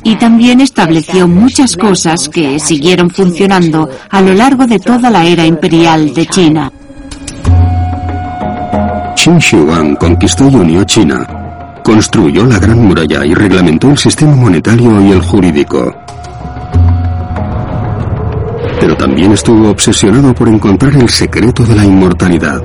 y 0.04 0.16
también 0.16 0.62
estableció 0.62 1.28
muchas 1.28 1.76
cosas 1.78 2.30
que 2.30 2.60
siguieron 2.60 3.10
funcionando 3.10 3.90
a 4.10 4.22
lo 4.22 4.34
largo 4.34 4.68
de 4.68 4.80
toda 4.80 5.10
la 5.10 5.26
era 5.26 5.46
imperial 5.46 6.14
de 6.14 6.26
China. 6.28 6.72
Qin 9.16 9.40
Shi 9.40 9.56
Huang 9.56 9.96
conquistó 9.96 10.50
y 10.50 10.56
unió 10.56 10.84
China, 10.84 11.26
construyó 11.82 12.46
la 12.46 12.60
Gran 12.60 12.86
Muralla 12.86 13.26
y 13.26 13.34
reglamentó 13.34 13.90
el 13.90 13.98
sistema 13.98 14.36
monetario 14.36 15.02
y 15.02 15.12
el 15.12 15.22
jurídico. 15.22 15.96
Pero 18.82 18.98
también 18.98 19.32
estuvo 19.32 19.70
obsesionado 19.70 20.34
por 20.36 20.50
encontrar 20.50 20.94
el 20.96 21.08
secreto 21.08 21.64
de 21.64 21.76
la 21.76 21.86
inmortalidad. 21.86 22.62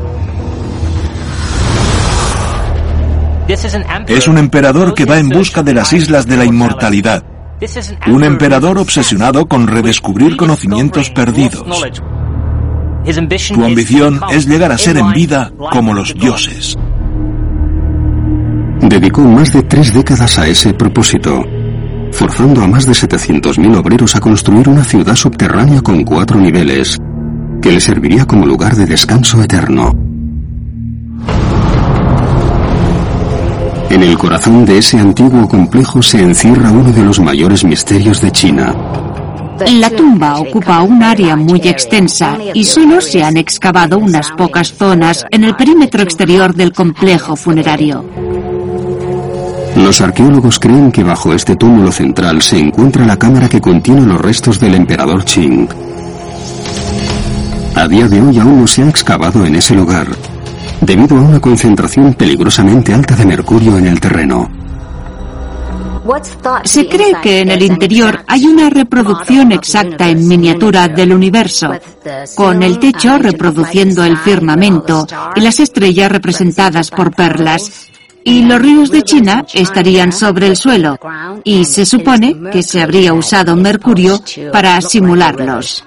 Es 3.49 4.29
un 4.29 4.37
emperador 4.37 4.93
que 4.93 5.07
va 5.07 5.19
en 5.19 5.31
busca 5.31 5.63
de 5.63 5.73
las 5.73 5.93
islas 5.95 6.27
de 6.27 6.37
la 6.37 6.45
inmortalidad. 6.45 7.25
Un 8.07 8.23
emperador 8.23 8.79
obsesionado 8.79 9.47
con 9.47 9.67
redescubrir 9.67 10.37
conocimientos 10.37 11.11
perdidos. 11.11 11.65
Su 13.39 13.65
ambición 13.65 14.21
es 14.31 14.47
llegar 14.47 14.71
a 14.71 14.77
ser 14.77 14.99
en 14.99 15.13
vida 15.13 15.51
como 15.73 15.95
los 15.95 16.15
dioses. 16.15 16.77
Dedicó 18.83 19.23
más 19.23 19.53
de 19.53 19.63
tres 19.63 19.95
décadas 19.95 20.39
a 20.39 20.47
ese 20.47 20.75
propósito, 20.75 21.43
forzando 22.13 22.63
a 22.63 22.69
más 22.69 22.87
de 22.87 22.93
700.000 22.93 23.77
obreros 23.77 24.15
a 24.15 24.21
construir 24.21 24.69
una 24.69 24.85
ciudad 24.85 25.17
subterránea 25.17 25.81
con 25.81 26.05
cuatro 26.05 26.39
niveles, 26.39 26.99
que 27.63 27.73
le 27.73 27.81
serviría 27.81 28.27
como 28.27 28.47
lugar 28.47 28.77
de 28.77 28.87
descanso 28.87 29.43
eterno. 29.43 30.08
En 33.90 34.03
el 34.03 34.18
corazón 34.18 34.66
de 34.66 34.79
ese 34.79 34.98
antiguo 34.98 35.48
complejo 35.48 36.03
se 36.03 36.20
encierra 36.20 36.70
uno 36.70 36.92
de 36.92 37.03
los 37.03 37.20
mayores 37.20 37.64
misterios 37.64 38.20
de 38.20 38.31
China. 38.31 38.74
La 39.81 39.90
tumba 39.90 40.38
ocupa 40.38 40.83
un 40.83 41.03
área 41.03 41.35
muy 41.35 41.61
extensa 41.64 42.37
y 42.55 42.64
solo 42.64 43.01
se 43.01 43.24
han 43.24 43.37
excavado 43.37 43.98
unas 43.98 44.31
pocas 44.33 44.72
zonas 44.72 45.27
en 45.31 45.42
el 45.42 45.57
perímetro 45.57 46.03
exterior 46.03 46.55
del 46.55 46.72
complejo 46.72 47.35
funerario. 47.35 48.05
Los 49.77 50.01
arqueólogos 50.01 50.59
creen 50.59 50.92
que 50.92 51.03
bajo 51.03 51.33
este 51.33 51.57
túmulo 51.57 51.90
central 51.90 52.42
se 52.42 52.59
encuentra 52.59 53.07
la 53.07 53.18
cámara 53.18 53.48
que 53.48 53.61
contiene 53.61 54.03
los 54.03 54.20
restos 54.20 54.61
del 54.61 54.74
emperador 54.74 55.24
Qing. 55.24 55.68
A 57.74 57.88
día 57.88 58.07
de 58.09 58.20
hoy 58.20 58.38
aún 58.38 58.61
no 58.61 58.66
se 58.66 58.83
ha 58.83 58.88
excavado 58.88 59.44
en 59.46 59.57
ese 59.57 59.74
lugar, 59.74 60.09
debido 60.81 61.17
a 61.17 61.23
una 61.23 61.41
concentración 61.41 62.14
peligrosamente 62.14 62.95
alta 62.95 63.14
de 63.17 63.27
mercurio 63.27 63.79
en 63.79 63.87
el 63.87 64.01
terreno. 64.01 64.49
Se 66.64 66.88
cree 66.88 67.14
que 67.23 67.41
en 67.41 67.51
el 67.51 67.62
interior 67.62 68.25
hay 68.27 68.47
una 68.47 68.71
reproducción 68.71 69.53
exacta 69.53 70.09
en 70.09 70.27
miniatura 70.27 70.88
del 70.88 71.12
universo, 71.12 71.71
con 72.35 72.62
el 72.62 72.79
techo 72.79 73.19
reproduciendo 73.19 74.05
el 74.05 74.17
firmamento 74.17 75.07
y 75.37 75.41
las 75.41 75.61
estrellas 75.61 76.11
representadas 76.11 76.91
por 76.91 77.14
perlas. 77.14 77.88
Y 78.25 78.43
los 78.43 78.61
ríos 78.61 78.91
de 78.91 79.03
China 79.03 79.45
estarían 79.53 80.12
sobre 80.12 80.49
el 80.49 80.57
suelo, 80.57 80.99
y 81.45 81.64
se 81.64 81.85
supone 81.85 82.37
que 82.51 82.62
se 82.62 82.83
habría 82.83 83.12
usado 83.12 83.55
mercurio 83.57 84.23
para 84.53 84.81
simularlos. 84.81 85.85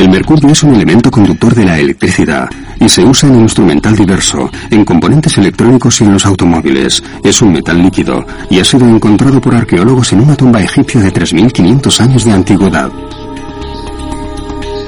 El 0.00 0.08
mercurio 0.08 0.48
es 0.48 0.62
un 0.62 0.74
elemento 0.74 1.10
conductor 1.10 1.54
de 1.54 1.62
la 1.62 1.78
electricidad 1.78 2.48
y 2.80 2.88
se 2.88 3.04
usa 3.04 3.28
en 3.28 3.40
instrumental 3.40 3.94
diverso, 3.94 4.50
en 4.70 4.82
componentes 4.82 5.36
electrónicos 5.36 6.00
y 6.00 6.04
en 6.04 6.14
los 6.14 6.24
automóviles. 6.24 7.02
Es 7.22 7.42
un 7.42 7.52
metal 7.52 7.82
líquido 7.82 8.24
y 8.48 8.60
ha 8.60 8.64
sido 8.64 8.88
encontrado 8.88 9.42
por 9.42 9.54
arqueólogos 9.54 10.14
en 10.14 10.22
una 10.22 10.36
tumba 10.36 10.62
egipcia 10.62 11.02
de 11.02 11.12
3.500 11.12 12.00
años 12.00 12.24
de 12.24 12.32
antigüedad. 12.32 12.90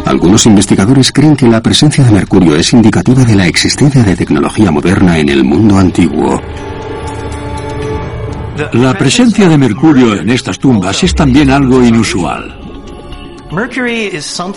Algunos 0.07 0.47
investigadores 0.47 1.13
creen 1.13 1.37
que 1.37 1.47
la 1.47 1.61
presencia 1.61 2.03
de 2.05 2.11
mercurio 2.11 2.57
es 2.57 2.73
indicativa 2.73 3.23
de 3.23 3.35
la 3.35 3.47
existencia 3.47 4.03
de 4.03 4.17
tecnología 4.17 4.71
moderna 4.71 5.19
en 5.19 5.29
el 5.29 5.45
mundo 5.45 5.77
antiguo. 5.77 6.41
La 8.73 8.95
presencia 8.95 9.47
de 9.47 9.59
mercurio 9.59 10.15
en 10.15 10.31
estas 10.31 10.59
tumbas 10.59 11.05
es 11.05 11.15
también 11.15 11.51
algo 11.51 11.85
inusual. 11.85 12.62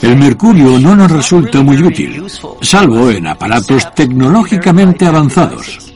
El 0.02 0.18
mercurio 0.18 0.80
no 0.80 0.96
nos 0.96 1.12
resulta 1.12 1.62
muy 1.62 1.82
útil, 1.84 2.24
salvo 2.62 3.10
en 3.10 3.28
aparatos 3.28 3.94
tecnológicamente 3.94 5.06
avanzados. 5.06 5.94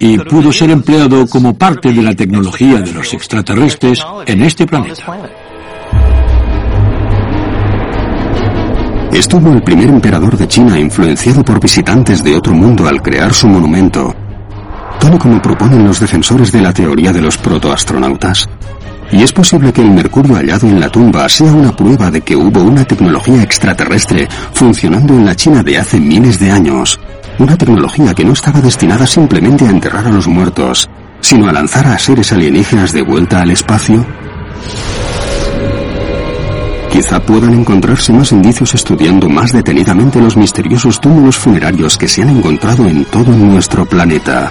Y 0.00 0.18
pudo 0.18 0.52
ser 0.52 0.70
empleado 0.70 1.26
como 1.28 1.54
parte 1.54 1.92
de 1.92 2.02
la 2.02 2.14
tecnología 2.14 2.80
de 2.80 2.92
los 2.92 3.14
extraterrestres 3.14 4.04
en 4.26 4.42
este 4.42 4.66
planeta. 4.66 5.04
Estuvo 9.12 9.52
el 9.52 9.62
primer 9.62 9.88
emperador 9.88 10.36
de 10.36 10.48
China 10.48 10.78
influenciado 10.78 11.44
por 11.44 11.60
visitantes 11.60 12.24
de 12.24 12.34
otro 12.34 12.52
mundo 12.52 12.88
al 12.88 13.00
crear 13.02 13.32
su 13.32 13.46
monumento, 13.46 14.14
tal 14.98 15.16
como 15.18 15.40
proponen 15.40 15.86
los 15.86 16.00
defensores 16.00 16.50
de 16.50 16.60
la 16.60 16.72
teoría 16.72 17.12
de 17.12 17.22
los 17.22 17.38
protoastronautas. 17.38 18.48
Y 19.12 19.22
es 19.22 19.32
posible 19.32 19.72
que 19.72 19.82
el 19.82 19.90
mercurio 19.90 20.34
hallado 20.34 20.66
en 20.66 20.80
la 20.80 20.90
tumba 20.90 21.28
sea 21.28 21.52
una 21.52 21.74
prueba 21.74 22.10
de 22.10 22.20
que 22.22 22.34
hubo 22.34 22.62
una 22.62 22.84
tecnología 22.84 23.42
extraterrestre 23.42 24.28
funcionando 24.52 25.14
en 25.14 25.24
la 25.24 25.36
China 25.36 25.62
de 25.62 25.78
hace 25.78 26.00
miles 26.00 26.38
de 26.40 26.50
años. 26.50 26.98
Una 27.38 27.56
tecnología 27.56 28.14
que 28.14 28.24
no 28.24 28.32
estaba 28.32 28.60
destinada 28.60 29.06
simplemente 29.06 29.66
a 29.66 29.70
enterrar 29.70 30.06
a 30.06 30.10
los 30.10 30.26
muertos, 30.26 30.88
sino 31.20 31.48
a 31.48 31.52
lanzar 31.52 31.86
a 31.86 31.98
seres 31.98 32.32
alienígenas 32.32 32.92
de 32.92 33.02
vuelta 33.02 33.42
al 33.42 33.50
espacio. 33.50 34.04
Quizá 36.90 37.20
puedan 37.20 37.52
encontrarse 37.52 38.12
más 38.12 38.32
indicios 38.32 38.74
estudiando 38.74 39.28
más 39.28 39.52
detenidamente 39.52 40.20
los 40.20 40.36
misteriosos 40.36 40.98
túmulos 40.98 41.36
funerarios 41.36 41.98
que 41.98 42.08
se 42.08 42.22
han 42.22 42.30
encontrado 42.30 42.86
en 42.86 43.04
todo 43.04 43.32
nuestro 43.32 43.84
planeta. 43.84 44.50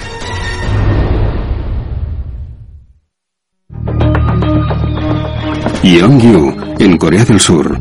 Yeongyu, 5.86 6.56
en 6.80 6.98
Corea 6.98 7.24
del 7.24 7.39
Sur. 7.39 7.80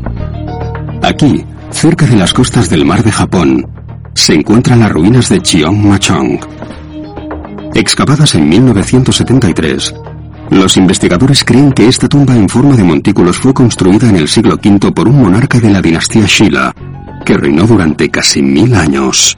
Aquí, 1.01 1.43
cerca 1.71 2.05
de 2.05 2.15
las 2.15 2.35
costas 2.35 2.69
del 2.69 2.85
mar 2.85 3.03
de 3.03 3.11
Japón, 3.11 3.67
se 4.13 4.35
encuentran 4.35 4.79
las 4.79 4.91
ruinas 4.91 5.27
de 5.27 5.41
Cheongmachong. 5.41 6.39
Excavadas 7.73 8.35
en 8.35 8.47
1973, 8.47 9.95
los 10.51 10.77
investigadores 10.77 11.43
creen 11.43 11.71
que 11.71 11.87
esta 11.87 12.07
tumba 12.07 12.35
en 12.35 12.47
forma 12.47 12.75
de 12.75 12.83
montículos 12.83 13.37
fue 13.37 13.55
construida 13.55 14.07
en 14.07 14.17
el 14.17 14.27
siglo 14.27 14.53
V 14.63 14.91
por 14.91 15.07
un 15.07 15.23
monarca 15.23 15.59
de 15.59 15.71
la 15.71 15.81
dinastía 15.81 16.27
Shilla, 16.27 16.75
que 17.25 17.35
reinó 17.35 17.65
durante 17.65 18.07
casi 18.11 18.43
mil 18.43 18.75
años. 18.75 19.35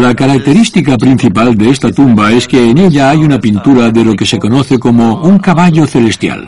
La 0.00 0.14
característica 0.14 0.98
principal 0.98 1.56
de 1.56 1.70
esta 1.70 1.90
tumba 1.90 2.32
es 2.32 2.46
que 2.46 2.70
en 2.70 2.78
ella 2.78 3.10
hay 3.10 3.18
una 3.18 3.40
pintura 3.40 3.90
de 3.90 4.04
lo 4.04 4.14
que 4.14 4.26
se 4.26 4.38
conoce 4.38 4.78
como 4.78 5.22
un 5.22 5.38
caballo 5.38 5.86
celestial. 5.86 6.46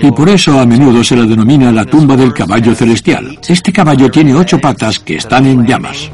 Y 0.00 0.10
por 0.12 0.28
eso 0.28 0.60
a 0.60 0.66
menudo 0.66 1.02
se 1.02 1.16
la 1.16 1.24
denomina 1.24 1.72
la 1.72 1.84
tumba 1.84 2.16
del 2.16 2.32
caballo 2.32 2.74
celestial. 2.74 3.38
Este 3.48 3.72
caballo 3.72 4.10
tiene 4.10 4.34
ocho 4.34 4.58
patas 4.58 5.00
que 5.00 5.16
están 5.16 5.46
en 5.46 5.66
llamas. 5.66 6.10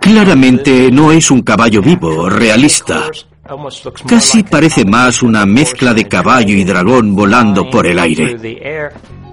Claramente 0.00 0.90
no 0.90 1.12
es 1.12 1.30
un 1.30 1.42
caballo 1.42 1.82
vivo, 1.82 2.28
realista. 2.28 3.02
Casi 4.06 4.42
parece 4.42 4.84
más 4.84 5.22
una 5.22 5.46
mezcla 5.46 5.94
de 5.94 6.06
caballo 6.06 6.54
y 6.54 6.64
dragón 6.64 7.14
volando 7.14 7.70
por 7.70 7.86
el 7.86 7.98
aire. 7.98 8.36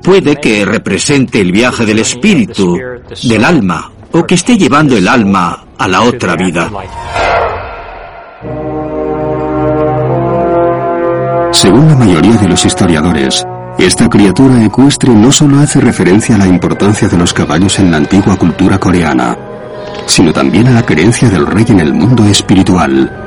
Puede 0.06 0.36
que 0.36 0.64
represente 0.64 1.42
el 1.42 1.52
viaje 1.52 1.84
del 1.84 1.98
espíritu, 1.98 2.78
del 3.24 3.44
alma, 3.44 3.92
o 4.12 4.24
que 4.24 4.36
esté 4.36 4.56
llevando 4.56 4.96
el 4.96 5.08
alma 5.08 5.66
a 5.80 5.88
la 5.88 6.04
otra 6.04 6.36
vida. 6.36 6.70
Según 11.52 11.88
la 11.88 11.96
mayoría 11.96 12.38
de 12.38 12.48
los 12.48 12.64
historiadores, 12.64 13.44
esta 13.80 14.08
criatura 14.08 14.64
ecuestre 14.64 15.12
no 15.12 15.32
solo 15.32 15.58
hace 15.60 15.82
referencia 15.82 16.36
a 16.36 16.38
la 16.38 16.48
importancia 16.48 17.08
de 17.08 17.18
los 17.18 17.34
caballos 17.34 17.80
en 17.80 17.90
la 17.90 17.98
antigua 17.98 18.38
cultura 18.38 18.78
coreana, 18.78 19.36
sino 20.06 20.32
también 20.32 20.68
a 20.68 20.72
la 20.72 20.86
creencia 20.86 21.30
del 21.30 21.48
rey 21.48 21.66
en 21.70 21.80
el 21.80 21.96
mundo 21.96 22.24
espiritual. 22.26 23.25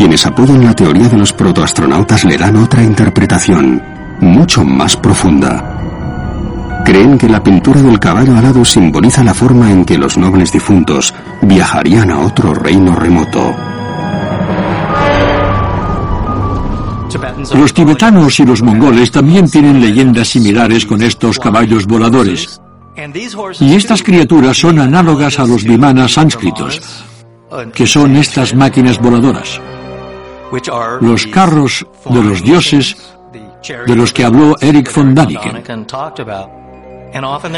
Quienes 0.00 0.24
apoyan 0.24 0.64
la 0.64 0.74
teoría 0.74 1.10
de 1.10 1.18
los 1.18 1.30
protoastronautas 1.30 2.24
le 2.24 2.38
dan 2.38 2.56
otra 2.56 2.82
interpretación, 2.82 3.82
mucho 4.20 4.64
más 4.64 4.96
profunda. 4.96 6.82
Creen 6.86 7.18
que 7.18 7.28
la 7.28 7.42
pintura 7.42 7.82
del 7.82 7.98
caballo 7.98 8.34
alado 8.34 8.64
simboliza 8.64 9.22
la 9.22 9.34
forma 9.34 9.70
en 9.70 9.84
que 9.84 9.98
los 9.98 10.16
nobles 10.16 10.52
difuntos 10.52 11.12
viajarían 11.42 12.10
a 12.12 12.20
otro 12.20 12.54
reino 12.54 12.94
remoto. 12.94 13.54
Los 17.54 17.74
tibetanos 17.74 18.40
y 18.40 18.46
los 18.46 18.62
mongoles 18.62 19.10
también 19.10 19.50
tienen 19.50 19.82
leyendas 19.82 20.28
similares 20.28 20.86
con 20.86 21.02
estos 21.02 21.38
caballos 21.38 21.84
voladores. 21.84 22.58
Y 23.60 23.74
estas 23.74 24.02
criaturas 24.02 24.56
son 24.56 24.78
análogas 24.78 25.38
a 25.38 25.44
los 25.44 25.62
vimanas 25.62 26.14
sánscritos, 26.14 26.80
que 27.74 27.86
son 27.86 28.16
estas 28.16 28.54
máquinas 28.54 28.98
voladoras, 28.98 29.60
los 31.00 31.26
carros 31.26 31.86
de 32.08 32.22
los 32.22 32.42
dioses 32.42 32.96
de 33.86 33.96
los 33.96 34.12
que 34.12 34.24
habló 34.24 34.56
Eric 34.60 34.94
von 34.94 35.14
Daniken. 35.14 35.62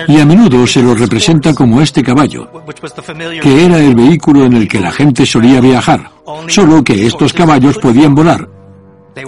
Y 0.09 0.21
a 0.21 0.25
menudo 0.25 0.67
se 0.67 0.83
los 0.83 0.99
representa 0.99 1.55
como 1.55 1.81
este 1.83 2.03
caballo, 2.03 2.51
que 3.43 3.67
era 3.67 3.79
el 3.79 3.95
vehículo 3.95 4.45
en 4.45 4.55
el 4.55 4.69
que 4.69 4.81
la 4.81 4.91
gente 4.91 5.27
solía 5.27 5.61
viajar, 5.61 6.11
solo 6.49 6.83
que 6.83 7.07
estos 7.07 7.33
caballos 7.33 7.79
podían 7.79 8.15
volar. 8.15 8.49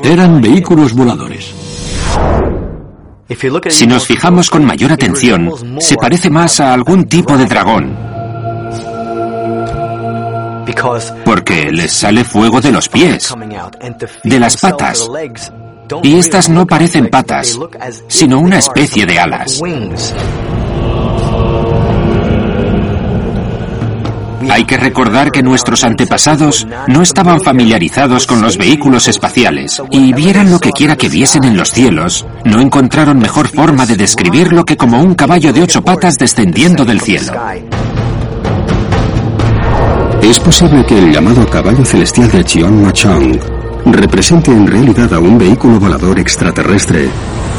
Eran 0.03 0.41
vehículos 0.41 0.95
voladores. 0.95 1.55
Si 3.69 3.87
nos 3.87 4.07
fijamos 4.07 4.51
con 4.51 4.65
mayor 4.65 4.93
atención, 4.93 5.51
se 5.79 5.97
parece 5.97 6.31
más 6.31 6.61
a 6.61 6.73
algún 6.73 7.05
tipo 7.05 7.37
de 7.37 7.47
dragón 7.47 8.15
porque 11.25 11.71
les 11.71 11.93
sale 11.93 12.25
fuego 12.25 12.61
de 12.61 12.73
los 12.73 12.89
pies, 12.89 13.35
de 14.23 14.41
las 14.41 14.57
patas. 14.57 15.09
Y 16.03 16.19
estas 16.19 16.49
no 16.49 16.67
parecen 16.67 17.09
patas, 17.09 17.59
sino 18.09 18.39
una 18.39 18.59
especie 18.59 19.05
de 19.05 19.19
alas. 19.19 19.61
Hay 24.51 24.65
que 24.65 24.77
recordar 24.77 25.33
que 25.33 25.43
nuestros 25.43 25.85
antepasados 25.85 26.67
no 26.87 27.03
estaban 27.03 27.41
familiarizados 27.41 28.27
con 28.27 28.41
los 28.43 28.57
vehículos 28.57 29.09
espaciales 29.09 29.83
y 29.91 30.13
vieran 30.13 30.51
lo 30.51 30.59
que 30.59 30.71
quiera 30.71 30.97
que 30.97 31.09
viesen 31.09 31.45
en 31.45 31.57
los 31.57 31.71
cielos, 31.71 32.27
no 32.45 32.61
encontraron 32.61 33.19
mejor 33.19 33.49
forma 33.49 33.87
de 33.87 33.97
describirlo 33.97 34.65
que 34.65 34.77
como 34.77 35.01
un 35.01 35.15
caballo 35.15 35.53
de 35.53 35.63
ocho 35.63 35.83
patas 35.83 36.19
descendiendo 36.19 36.85
del 36.85 37.01
cielo. 37.01 37.33
Es 40.25 40.41
posible 40.41 40.87
que 40.87 40.99
el 40.99 41.13
llamado 41.13 41.47
caballo 41.47 41.85
celestial 41.85 42.31
de 42.31 42.43
Cheon 42.43 43.39
represente 43.85 44.51
en 44.51 44.67
realidad 44.67 45.13
a 45.13 45.19
un 45.19 45.37
vehículo 45.37 45.79
volador 45.79 46.19
extraterrestre, 46.19 47.11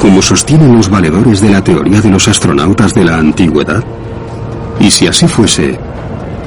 como 0.01 0.19
sostienen 0.19 0.75
los 0.75 0.89
valedores 0.89 1.41
de 1.41 1.51
la 1.51 1.63
teoría 1.63 2.01
de 2.01 2.09
los 2.09 2.27
astronautas 2.27 2.95
de 2.95 3.05
la 3.05 3.17
antigüedad. 3.17 3.83
Y 4.79 4.89
si 4.89 5.05
así 5.05 5.27
fuese, 5.27 5.79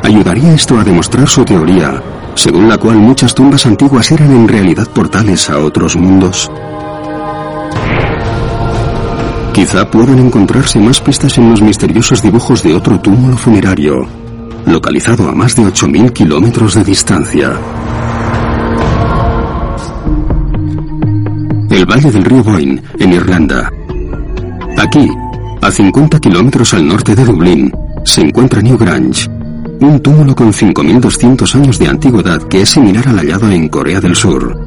ayudaría 0.02 0.54
esto 0.54 0.76
a 0.76 0.82
demostrar 0.82 1.28
su 1.28 1.44
teoría, 1.44 2.02
según 2.34 2.68
la 2.68 2.78
cual 2.78 2.96
muchas 2.96 3.32
tumbas 3.32 3.64
antiguas 3.66 4.10
eran 4.10 4.32
en 4.32 4.48
realidad 4.48 4.88
portales 4.88 5.48
a 5.48 5.60
otros 5.60 5.94
mundos. 5.94 6.50
Quizá 9.52 9.88
puedan 9.88 10.18
encontrarse 10.18 10.80
más 10.80 11.00
pistas 11.00 11.38
en 11.38 11.48
los 11.48 11.62
misteriosos 11.62 12.20
dibujos 12.20 12.64
de 12.64 12.74
otro 12.74 12.98
túmulo 12.98 13.36
funerario, 13.36 14.27
localizado 14.66 15.28
a 15.28 15.32
más 15.32 15.54
de 15.56 15.62
8.000 15.62 16.12
kilómetros 16.12 16.74
de 16.74 16.84
distancia. 16.84 17.52
El 21.70 21.86
valle 21.86 22.10
del 22.10 22.24
río 22.24 22.42
Boyne, 22.42 22.82
en 22.98 23.12
Irlanda. 23.12 23.70
Aquí, 24.76 25.08
a 25.60 25.70
50 25.70 26.20
kilómetros 26.20 26.74
al 26.74 26.86
norte 26.86 27.14
de 27.14 27.24
Dublín, 27.24 27.72
se 28.04 28.20
encuentra 28.20 28.62
Newgrange, 28.62 29.28
un 29.80 30.00
túmulo 30.00 30.34
con 30.34 30.52
5.200 30.52 31.54
años 31.54 31.78
de 31.78 31.88
antigüedad 31.88 32.42
que 32.42 32.62
es 32.62 32.70
similar 32.70 33.08
al 33.08 33.18
hallado 33.18 33.50
en 33.50 33.68
Corea 33.68 34.00
del 34.00 34.16
Sur. 34.16 34.58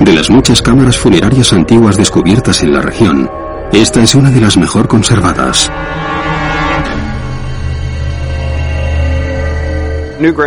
De 0.00 0.14
las 0.14 0.30
muchas 0.30 0.62
cámaras 0.62 0.96
funerarias 0.96 1.52
antiguas 1.52 1.96
descubiertas 1.96 2.62
en 2.62 2.72
la 2.72 2.80
región, 2.80 3.30
esta 3.72 4.02
es 4.02 4.14
una 4.14 4.30
de 4.30 4.40
las 4.40 4.56
mejor 4.56 4.88
conservadas. 4.88 5.70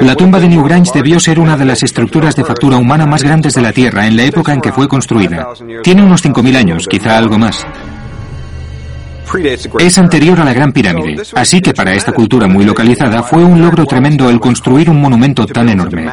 La 0.01 0.15
tumba 0.15 0.39
de 0.39 0.47
Newgrange 0.49 0.91
debió 0.93 1.19
ser 1.19 1.39
una 1.39 1.57
de 1.57 1.65
las 1.65 1.81
estructuras 1.81 2.36
de 2.36 2.45
factura 2.45 2.77
humana 2.77 3.07
más 3.07 3.23
grandes 3.23 3.55
de 3.55 3.62
la 3.62 3.73
Tierra 3.73 4.05
en 4.05 4.15
la 4.15 4.23
época 4.23 4.53
en 4.53 4.62
que 4.62 4.71
fue 4.71 4.88
construida. 4.88 5.47
Tiene 5.81 6.03
unos 6.03 6.23
5.000 6.23 6.55
años, 6.55 6.88
quizá 6.88 7.17
algo 7.17 7.39
más. 7.39 7.65
Es 9.79 9.97
anterior 9.97 10.39
a 10.39 10.45
la 10.45 10.53
Gran 10.53 10.71
Pirámide, 10.71 11.23
así 11.33 11.59
que 11.59 11.73
para 11.73 11.93
esta 11.95 12.12
cultura 12.12 12.47
muy 12.47 12.65
localizada 12.65 13.23
fue 13.23 13.43
un 13.43 13.62
logro 13.62 13.86
tremendo 13.86 14.29
el 14.29 14.39
construir 14.39 14.91
un 14.91 15.01
monumento 15.01 15.47
tan 15.47 15.69
enorme. 15.69 16.07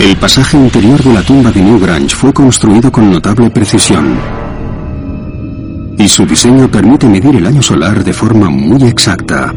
El 0.00 0.16
pasaje 0.16 0.56
interior 0.56 1.02
de 1.02 1.12
la 1.12 1.22
tumba 1.22 1.50
de 1.50 1.60
Newgrange 1.60 2.16
fue 2.16 2.32
construido 2.32 2.90
con 2.90 3.10
notable 3.10 3.50
precisión. 3.50 4.16
Y 5.98 6.08
su 6.08 6.24
diseño 6.24 6.70
permite 6.70 7.06
medir 7.06 7.36
el 7.36 7.46
año 7.46 7.60
solar 7.60 8.02
de 8.02 8.14
forma 8.14 8.48
muy 8.48 8.82
exacta. 8.84 9.52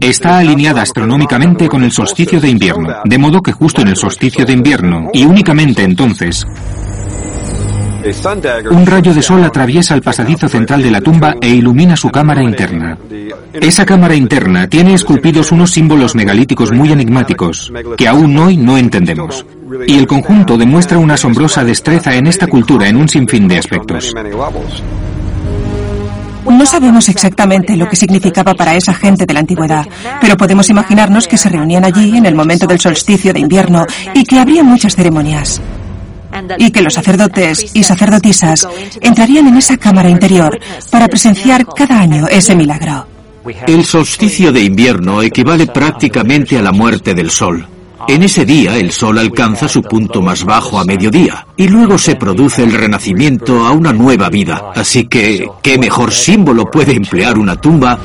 Está 0.00 0.38
alineada 0.38 0.80
astronómicamente 0.80 1.68
con 1.68 1.84
el 1.84 1.92
solsticio 1.92 2.40
de 2.40 2.48
invierno, 2.48 2.94
de 3.04 3.18
modo 3.18 3.42
que 3.42 3.52
justo 3.52 3.82
en 3.82 3.88
el 3.88 3.96
solsticio 3.96 4.46
de 4.46 4.54
invierno, 4.54 5.10
y 5.12 5.26
únicamente 5.26 5.82
entonces, 5.82 6.46
Un 8.70 8.84
rayo 8.84 9.14
de 9.14 9.22
sol 9.22 9.42
atraviesa 9.44 9.94
el 9.94 10.02
pasadizo 10.02 10.46
central 10.46 10.82
de 10.82 10.90
la 10.90 11.00
tumba 11.00 11.36
e 11.40 11.48
ilumina 11.48 11.96
su 11.96 12.10
cámara 12.10 12.42
interna. 12.42 12.98
Esa 13.54 13.86
cámara 13.86 14.14
interna 14.14 14.68
tiene 14.68 14.92
esculpidos 14.92 15.52
unos 15.52 15.70
símbolos 15.70 16.14
megalíticos 16.14 16.70
muy 16.70 16.92
enigmáticos, 16.92 17.72
que 17.96 18.06
aún 18.06 18.36
hoy 18.36 18.58
no 18.58 18.76
entendemos. 18.76 19.46
Y 19.86 19.96
el 19.96 20.06
conjunto 20.06 20.58
demuestra 20.58 20.98
una 20.98 21.14
asombrosa 21.14 21.64
destreza 21.64 22.14
en 22.14 22.26
esta 22.26 22.46
cultura 22.46 22.88
en 22.88 22.96
un 22.96 23.08
sinfín 23.08 23.48
de 23.48 23.58
aspectos. 23.58 24.12
No 26.44 26.66
sabemos 26.66 27.08
exactamente 27.08 27.74
lo 27.74 27.88
que 27.88 27.96
significaba 27.96 28.52
para 28.54 28.76
esa 28.76 28.92
gente 28.92 29.24
de 29.24 29.32
la 29.32 29.40
antigüedad, 29.40 29.86
pero 30.20 30.36
podemos 30.36 30.68
imaginarnos 30.68 31.26
que 31.26 31.38
se 31.38 31.48
reunían 31.48 31.86
allí 31.86 32.18
en 32.18 32.26
el 32.26 32.34
momento 32.34 32.66
del 32.66 32.80
solsticio 32.80 33.32
de 33.32 33.40
invierno 33.40 33.86
y 34.12 34.24
que 34.24 34.38
habría 34.38 34.62
muchas 34.62 34.94
ceremonias 34.94 35.62
y 36.58 36.70
que 36.70 36.82
los 36.82 36.94
sacerdotes 36.94 37.70
y 37.74 37.82
sacerdotisas 37.82 38.68
entrarían 39.00 39.48
en 39.48 39.56
esa 39.56 39.76
cámara 39.76 40.08
interior 40.08 40.58
para 40.90 41.08
presenciar 41.08 41.66
cada 41.66 42.00
año 42.00 42.26
ese 42.28 42.54
milagro. 42.54 43.06
El 43.66 43.84
solsticio 43.84 44.52
de 44.52 44.62
invierno 44.62 45.22
equivale 45.22 45.66
prácticamente 45.66 46.58
a 46.58 46.62
la 46.62 46.72
muerte 46.72 47.14
del 47.14 47.30
sol. 47.30 47.66
En 48.06 48.22
ese 48.22 48.44
día 48.44 48.76
el 48.76 48.92
sol 48.92 49.18
alcanza 49.18 49.68
su 49.68 49.82
punto 49.82 50.20
más 50.20 50.44
bajo 50.44 50.78
a 50.78 50.84
mediodía 50.84 51.46
y 51.56 51.68
luego 51.68 51.96
se 51.96 52.16
produce 52.16 52.62
el 52.62 52.72
renacimiento 52.72 53.64
a 53.64 53.70
una 53.70 53.92
nueva 53.92 54.28
vida. 54.28 54.72
Así 54.74 55.06
que, 55.06 55.48
¿qué 55.62 55.78
mejor 55.78 56.12
símbolo 56.12 56.70
puede 56.70 56.92
emplear 56.92 57.38
una 57.38 57.56
tumba 57.56 57.98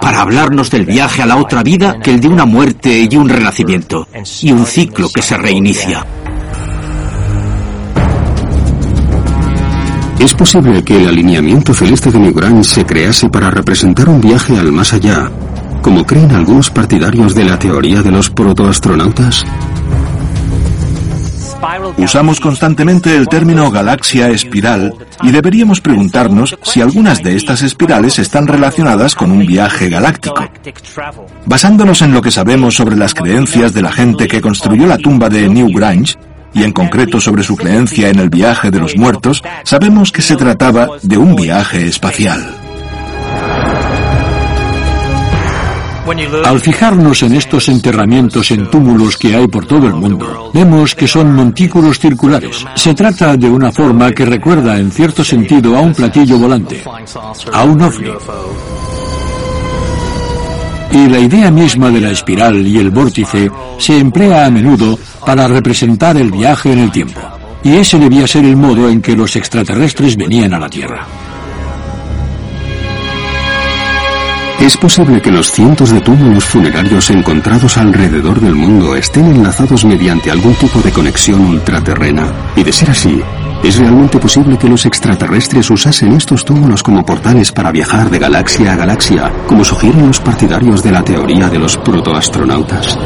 para 0.00 0.20
hablarnos 0.20 0.70
del 0.70 0.84
viaje 0.84 1.22
a 1.22 1.26
la 1.26 1.36
otra 1.36 1.62
vida 1.62 1.98
que 2.00 2.10
el 2.10 2.20
de 2.20 2.28
una 2.28 2.44
muerte 2.44 3.08
y 3.10 3.16
un 3.16 3.28
renacimiento 3.28 4.08
y 4.42 4.52
un 4.52 4.66
ciclo 4.66 5.08
que 5.08 5.22
se 5.22 5.36
reinicia? 5.36 6.04
¿Es 10.18 10.32
posible 10.32 10.82
que 10.82 10.96
el 10.96 11.08
alineamiento 11.08 11.74
celeste 11.74 12.10
de 12.10 12.18
Newgrange 12.18 12.64
se 12.64 12.86
crease 12.86 13.28
para 13.28 13.50
representar 13.50 14.08
un 14.08 14.20
viaje 14.20 14.56
al 14.58 14.72
más 14.72 14.92
allá, 14.92 15.30
como 15.82 16.04
creen 16.04 16.30
algunos 16.30 16.70
partidarios 16.70 17.34
de 17.34 17.44
la 17.44 17.58
teoría 17.58 18.02
de 18.02 18.10
los 18.10 18.30
protoastronautas? 18.30 19.44
Usamos 21.96 22.40
constantemente 22.40 23.16
el 23.16 23.28
término 23.28 23.70
galaxia 23.70 24.28
espiral 24.28 24.94
y 25.22 25.30
deberíamos 25.30 25.80
preguntarnos 25.80 26.56
si 26.62 26.80
algunas 26.80 27.22
de 27.22 27.36
estas 27.36 27.62
espirales 27.62 28.18
están 28.18 28.46
relacionadas 28.46 29.14
con 29.14 29.30
un 29.30 29.46
viaje 29.46 29.88
galáctico. 29.88 30.46
Basándonos 31.46 32.02
en 32.02 32.12
lo 32.12 32.20
que 32.20 32.30
sabemos 32.30 32.74
sobre 32.74 32.96
las 32.96 33.14
creencias 33.14 33.72
de 33.72 33.82
la 33.82 33.92
gente 33.92 34.28
que 34.28 34.40
construyó 34.40 34.86
la 34.86 34.98
tumba 34.98 35.28
de 35.28 35.48
Newgrange, 35.48 36.16
y 36.54 36.62
en 36.62 36.72
concreto 36.72 37.20
sobre 37.20 37.42
su 37.42 37.56
creencia 37.56 38.08
en 38.08 38.18
el 38.18 38.30
viaje 38.30 38.70
de 38.70 38.80
los 38.80 38.96
muertos, 38.96 39.42
sabemos 39.64 40.12
que 40.12 40.22
se 40.22 40.36
trataba 40.36 40.88
de 41.02 41.18
un 41.18 41.34
viaje 41.34 41.86
espacial. 41.86 42.60
Al 46.44 46.60
fijarnos 46.60 47.22
en 47.22 47.34
estos 47.34 47.68
enterramientos 47.68 48.50
en 48.50 48.68
túmulos 48.68 49.16
que 49.16 49.34
hay 49.34 49.46
por 49.48 49.64
todo 49.64 49.86
el 49.86 49.94
mundo, 49.94 50.50
vemos 50.52 50.94
que 50.94 51.08
son 51.08 51.34
montículos 51.34 51.98
circulares. 51.98 52.64
Se 52.74 52.94
trata 52.94 53.36
de 53.38 53.48
una 53.48 53.72
forma 53.72 54.12
que 54.12 54.26
recuerda 54.26 54.76
en 54.76 54.90
cierto 54.90 55.24
sentido 55.24 55.76
a 55.76 55.80
un 55.80 55.94
platillo 55.94 56.38
volante, 56.38 56.84
a 57.52 57.64
un 57.64 57.80
ovni. 57.80 58.10
Y 60.94 61.08
la 61.08 61.18
idea 61.18 61.50
misma 61.50 61.90
de 61.90 62.00
la 62.00 62.12
espiral 62.12 62.64
y 62.64 62.78
el 62.78 62.90
vórtice 62.90 63.50
se 63.78 63.98
emplea 63.98 64.46
a 64.46 64.50
menudo 64.50 64.96
para 65.26 65.48
representar 65.48 66.16
el 66.16 66.30
viaje 66.30 66.72
en 66.72 66.78
el 66.78 66.92
tiempo. 66.92 67.20
Y 67.64 67.74
ese 67.74 67.98
debía 67.98 68.28
ser 68.28 68.44
el 68.44 68.56
modo 68.56 68.88
en 68.88 69.02
que 69.02 69.16
los 69.16 69.34
extraterrestres 69.34 70.16
venían 70.16 70.54
a 70.54 70.60
la 70.60 70.68
Tierra. 70.68 71.04
¿Es 74.60 74.76
posible 74.76 75.20
que 75.20 75.32
los 75.32 75.50
cientos 75.50 75.90
de 75.90 76.00
túmulos 76.00 76.44
funerarios 76.44 77.10
encontrados 77.10 77.76
alrededor 77.76 78.40
del 78.40 78.54
mundo 78.54 78.94
estén 78.94 79.26
enlazados 79.26 79.84
mediante 79.84 80.30
algún 80.30 80.54
tipo 80.54 80.78
de 80.80 80.92
conexión 80.92 81.44
ultraterrena? 81.44 82.32
Y 82.54 82.62
de 82.62 82.72
ser 82.72 82.90
así, 82.90 83.20
¿es 83.62 83.78
realmente 83.78 84.18
posible 84.18 84.58
que 84.58 84.68
los 84.68 84.84
extraterrestres 84.86 85.70
usasen 85.70 86.12
estos 86.12 86.44
túmulos 86.44 86.82
como 86.82 87.04
portales 87.04 87.52
para 87.52 87.72
viajar 87.72 88.10
de 88.10 88.18
galaxia 88.18 88.72
a 88.72 88.76
galaxia, 88.76 89.32
como 89.46 89.64
sugieren 89.64 90.06
los 90.06 90.20
partidarios 90.20 90.82
de 90.82 90.92
la 90.92 91.02
teoría 91.02 91.48
de 91.48 91.58
los 91.58 91.76
protoastronautas? 91.76 92.98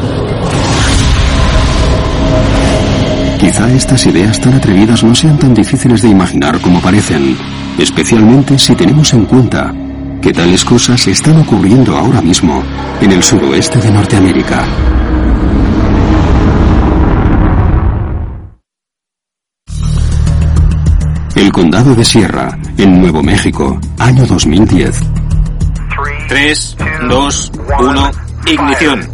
Quizá 3.38 3.70
estas 3.72 4.04
ideas 4.06 4.40
tan 4.40 4.54
atrevidas 4.54 5.04
no 5.04 5.14
sean 5.14 5.38
tan 5.38 5.54
difíciles 5.54 6.02
de 6.02 6.08
imaginar 6.08 6.60
como 6.60 6.80
parecen, 6.80 7.36
especialmente 7.78 8.58
si 8.58 8.74
tenemos 8.74 9.12
en 9.14 9.26
cuenta 9.26 9.72
que 10.20 10.32
tales 10.32 10.64
cosas 10.64 11.06
están 11.06 11.38
ocurriendo 11.40 11.96
ahora 11.96 12.20
mismo 12.20 12.62
en 13.00 13.12
el 13.12 13.22
suroeste 13.22 13.78
de 13.78 13.90
Norteamérica. 13.92 14.64
El 21.38 21.52
condado 21.52 21.94
de 21.94 22.04
Sierra, 22.04 22.58
en 22.76 23.00
Nuevo 23.00 23.22
México, 23.22 23.78
año 23.96 24.26
2010. 24.26 25.00
3, 26.28 26.76
2, 27.08 27.52
1, 27.78 28.10
ignición. 28.48 29.08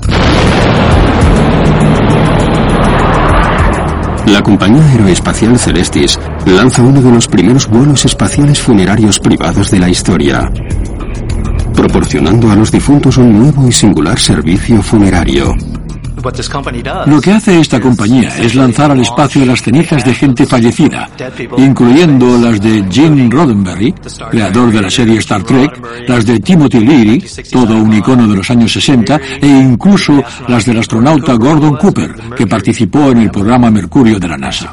La 4.24 4.42
compañía 4.42 4.82
aeroespacial 4.92 5.58
Celestis 5.58 6.18
lanza 6.46 6.80
uno 6.80 7.02
de 7.02 7.10
los 7.10 7.28
primeros 7.28 7.68
vuelos 7.68 8.06
espaciales 8.06 8.58
funerarios 8.58 9.20
privados 9.20 9.70
de 9.70 9.80
la 9.80 9.90
historia, 9.90 10.50
proporcionando 11.74 12.50
a 12.50 12.56
los 12.56 12.72
difuntos 12.72 13.18
un 13.18 13.38
nuevo 13.38 13.68
y 13.68 13.72
singular 13.72 14.18
servicio 14.18 14.82
funerario. 14.82 15.54
Lo 17.06 17.20
que 17.20 17.32
hace 17.32 17.60
esta 17.60 17.80
compañía 17.80 18.28
es 18.38 18.54
lanzar 18.54 18.90
al 18.90 19.00
espacio 19.00 19.44
las 19.44 19.62
cenizas 19.62 20.04
de 20.04 20.14
gente 20.14 20.46
fallecida, 20.46 21.08
incluyendo 21.56 22.38
las 22.38 22.60
de 22.60 22.84
Gene 22.90 23.28
Roddenberry, 23.30 23.94
creador 24.30 24.72
de 24.72 24.82
la 24.82 24.90
serie 24.90 25.18
Star 25.18 25.42
Trek, 25.42 25.80
las 26.08 26.24
de 26.24 26.40
Timothy 26.40 26.80
Leary, 26.80 27.24
todo 27.50 27.76
un 27.76 27.92
icono 27.92 28.26
de 28.26 28.36
los 28.36 28.50
años 28.50 28.72
60, 28.72 29.20
e 29.40 29.46
incluso 29.46 30.22
las 30.48 30.64
del 30.64 30.78
astronauta 30.78 31.34
Gordon 31.34 31.76
Cooper, 31.76 32.14
que 32.36 32.46
participó 32.46 33.10
en 33.10 33.18
el 33.18 33.30
programa 33.30 33.70
Mercurio 33.70 34.18
de 34.18 34.28
la 34.28 34.36
NASA. 34.36 34.72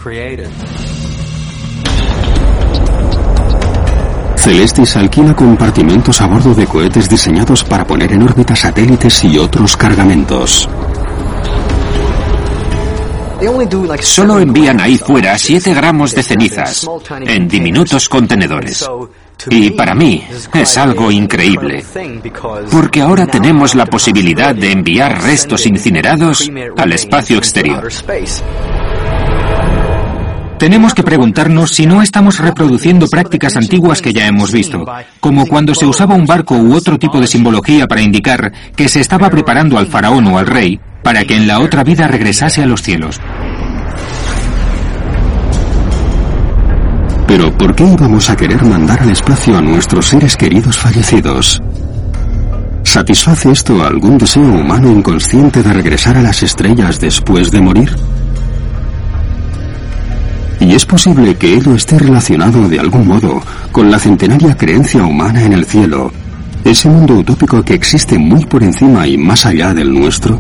Celestis 4.42 4.98
alquila 4.98 5.36
compartimentos 5.36 6.20
a 6.20 6.26
bordo 6.26 6.56
de 6.56 6.66
cohetes 6.66 7.08
diseñados 7.08 7.64
para 7.64 7.86
poner 7.86 8.12
en 8.14 8.24
órbita 8.24 8.56
satélites 8.56 9.24
y 9.24 9.38
otros 9.38 9.78
cargamentos. 9.78 10.68
Solo 14.02 14.40
envían 14.40 14.80
ahí 14.80 14.98
fuera 14.98 15.38
7 15.38 15.74
gramos 15.74 16.14
de 16.14 16.24
cenizas 16.24 16.88
en 17.26 17.48
diminutos 17.48 18.08
contenedores. 18.08 18.88
Y 19.50 19.72
para 19.72 19.96
mí 19.96 20.24
es 20.54 20.78
algo 20.78 21.10
increíble, 21.12 21.84
porque 22.72 23.02
ahora 23.02 23.26
tenemos 23.26 23.74
la 23.74 23.86
posibilidad 23.88 24.54
de 24.54 24.72
enviar 24.72 25.24
restos 25.24 25.66
incinerados 25.66 26.50
al 26.78 26.94
espacio 26.94 27.38
exterior. 27.38 27.90
Tenemos 30.62 30.94
que 30.94 31.02
preguntarnos 31.02 31.72
si 31.72 31.88
no 31.88 32.04
estamos 32.04 32.38
reproduciendo 32.38 33.08
prácticas 33.08 33.58
antiguas 33.58 34.00
que 34.00 34.14
ya 34.14 34.28
hemos 34.28 34.52
visto, 34.52 34.86
como 35.20 35.48
cuando 35.48 35.74
se 35.74 35.88
usaba 35.88 36.14
un 36.14 36.28
barco 36.28 36.56
u 36.56 36.76
otro 36.76 37.00
tipo 37.00 37.20
de 37.20 37.26
simbología 37.26 37.88
para 37.88 38.04
indicar 38.04 38.52
que 38.76 38.88
se 38.88 39.00
estaba 39.00 39.32
preparando 39.32 39.80
al 39.80 39.88
faraón 39.88 40.28
o 40.28 40.38
al 40.38 40.46
rey 40.46 40.80
para 41.04 41.24
que 41.24 41.36
en 41.36 41.48
la 41.48 41.62
otra 41.62 41.84
vida 41.84 42.08
regresase 42.08 42.62
a 42.62 42.68
los 42.68 42.84
cielos. 42.84 43.20
Pero 47.26 47.52
¿por 47.58 47.74
qué 47.74 47.86
íbamos 47.86 48.30
a 48.30 48.36
querer 48.36 48.64
mandar 48.64 49.02
al 49.02 49.10
espacio 49.10 49.58
a 49.58 49.62
nuestros 49.62 50.06
seres 50.06 50.38
queridos 50.38 50.78
fallecidos? 50.78 51.60
¿Satisface 52.84 53.52
esto 53.52 53.84
algún 53.84 54.20
deseo 54.20 54.44
humano 54.44 54.92
inconsciente 54.92 55.64
de 55.64 55.74
regresar 55.74 56.18
a 56.18 56.22
las 56.22 56.44
estrellas 56.44 57.00
después 57.00 57.50
de 57.50 57.62
morir? 57.62 57.96
¿Y 60.62 60.76
es 60.76 60.86
posible 60.86 61.36
que 61.36 61.56
ello 61.56 61.76
esté 61.76 61.98
relacionado 61.98 62.70
de 62.70 62.80
algún 62.80 63.08
modo 63.08 63.42
con 63.72 63.90
la 63.90 63.98
centenaria 63.98 64.56
creencia 64.56 65.04
humana 65.04 65.44
en 65.44 65.54
el 65.54 65.66
cielo, 65.66 66.12
ese 66.64 66.88
mundo 66.88 67.16
utópico 67.16 67.64
que 67.64 67.74
existe 67.74 68.20
muy 68.20 68.46
por 68.46 68.64
encima 68.64 69.08
y 69.08 69.18
más 69.18 69.48
allá 69.48 69.74
del 69.74 69.92
nuestro? 69.92 70.38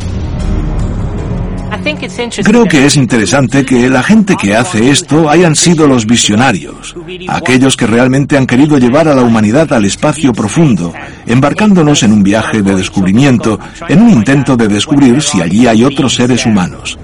Creo 2.43 2.65
que 2.65 2.85
es 2.85 2.95
interesante 2.95 3.65
que 3.65 3.89
la 3.89 4.03
gente 4.03 4.35
que 4.39 4.55
hace 4.55 4.91
esto 4.91 5.27
hayan 5.27 5.55
sido 5.55 5.87
los 5.87 6.05
visionarios, 6.05 6.95
aquellos 7.27 7.75
que 7.75 7.87
realmente 7.87 8.37
han 8.37 8.45
querido 8.45 8.77
llevar 8.77 9.07
a 9.07 9.15
la 9.15 9.23
humanidad 9.23 9.73
al 9.73 9.85
espacio 9.85 10.33
profundo, 10.33 10.93
embarcándonos 11.25 12.03
en 12.03 12.13
un 12.13 12.21
viaje 12.21 12.61
de 12.61 12.75
descubrimiento, 12.75 13.59
en 13.89 14.01
un 14.03 14.11
intento 14.11 14.55
de 14.55 14.67
descubrir 14.67 15.19
si 15.23 15.41
allí 15.41 15.65
hay 15.65 15.83
otros 15.83 16.13
seres 16.13 16.45
humanos. 16.45 16.99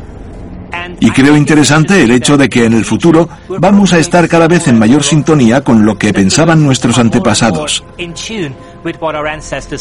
Y 1.00 1.12
creo 1.12 1.36
interesante 1.36 2.04
el 2.04 2.12
hecho 2.12 2.38
de 2.38 2.50
que 2.50 2.66
en 2.66 2.74
el 2.74 2.86
futuro 2.86 3.30
vamos 3.60 3.94
a 3.94 4.00
estar 4.00 4.28
cada 4.28 4.48
vez 4.48 4.68
en 4.68 4.80
mayor 4.80 5.04
sintonía 5.04 5.62
con 5.62 5.86
lo 5.86 5.98
que 5.98 6.14
pensaban 6.14 6.64
nuestros 6.64 6.98
antepasados. 6.98 7.84